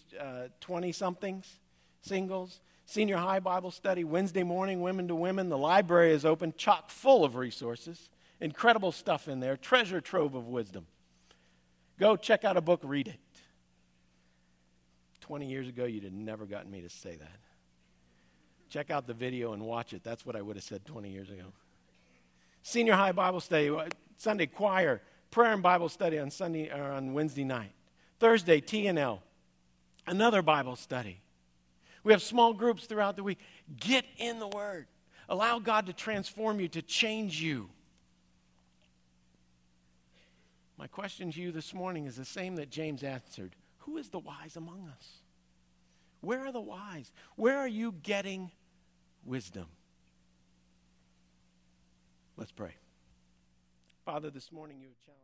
20 0.61 0.89
uh, 0.89 0.93
somethings, 0.93 1.61
singles. 2.05 2.61
Senior 2.87 3.17
high 3.17 3.41
Bible 3.41 3.71
study, 3.71 4.05
Wednesday 4.05 4.43
morning, 4.43 4.83
women 4.83 5.09
to 5.09 5.15
women. 5.15 5.49
The 5.49 5.59
library 5.59 6.13
is 6.13 6.25
open, 6.25 6.53
chock 6.57 6.91
full 6.91 7.25
of 7.25 7.35
resources. 7.37 8.11
Incredible 8.41 8.93
stuff 8.93 9.27
in 9.27 9.41
there, 9.41 9.57
treasure 9.57 10.01
trove 10.01 10.35
of 10.35 10.49
wisdom. 10.49 10.87
Go 11.99 12.17
check 12.17 12.45
out 12.45 12.57
a 12.57 12.61
book, 12.61 12.81
read 12.83 13.09
it. 13.09 13.21
20 15.21 15.47
years 15.47 15.69
ago, 15.69 15.85
you'd 15.85 16.05
have 16.05 16.13
never 16.13 16.45
gotten 16.45 16.71
me 16.71 16.83
to 16.83 16.91
say 16.91 17.17
that. 17.17 17.39
Check 18.69 18.91
out 18.91 19.07
the 19.07 19.15
video 19.15 19.53
and 19.53 19.63
watch 19.63 19.95
it. 19.95 20.03
That's 20.05 20.27
what 20.27 20.37
I 20.37 20.43
would 20.43 20.57
have 20.57 20.65
said 20.65 20.85
20 20.85 21.09
years 21.09 21.31
ago. 21.31 21.53
Senior 22.63 22.95
high 22.95 23.13
Bible 23.13 23.41
study, 23.41 23.71
uh, 23.71 23.87
Sunday 24.19 24.47
choir, 24.47 25.01
prayer 25.31 25.53
and 25.53 25.63
Bible 25.63 25.89
study 25.89 26.19
on 26.19 26.31
Sunday 26.31 26.71
or 26.71 26.93
on 26.93 27.15
Wednesday 27.15 27.45
night. 27.45 27.73
Thursday, 28.19 28.61
T&L, 28.61 29.23
another 30.07 30.43
Bible 30.43 30.77
study. 30.77 31.21
We 32.05 32.13
have 32.13 32.23
small 32.23 32.53
groups 32.53 32.85
throughout 32.85 33.17
the 33.17 33.23
week. 33.23 33.39
Get 33.81 34.05
in 34.19 34.39
the 34.39 34.49
Word. 34.49 34.87
Allow 35.29 35.59
God 35.59 35.87
to 35.87 35.93
transform 35.95 36.61
you, 36.61 36.69
to 36.69 36.83
change 36.83 37.41
you. 37.41 37.71
My 40.77 40.87
question 40.87 41.33
to 41.33 41.41
you 41.41 41.51
this 41.51 41.73
morning 41.73 42.05
is 42.05 42.17
the 42.17 42.25
same 42.25 42.57
that 42.57 42.71
James 42.71 43.03
answered 43.03 43.57
Who 43.79 43.97
is 43.97 44.11
the 44.11 44.19
wise 44.19 44.57
among 44.57 44.87
us? 44.95 45.09
Where 46.21 46.45
are 46.45 46.53
the 46.53 46.61
wise? 46.61 47.11
Where 47.37 47.59
are 47.59 47.69
you 47.69 47.93
getting 48.03 48.51
wisdom? 49.25 49.67
Let's 52.37 52.53
pray. 52.53 52.75
Father, 54.05 54.29
this 54.29 54.53
morning 54.53 54.79
you 54.81 54.89
have 54.89 55.01
challenged. 55.07 55.24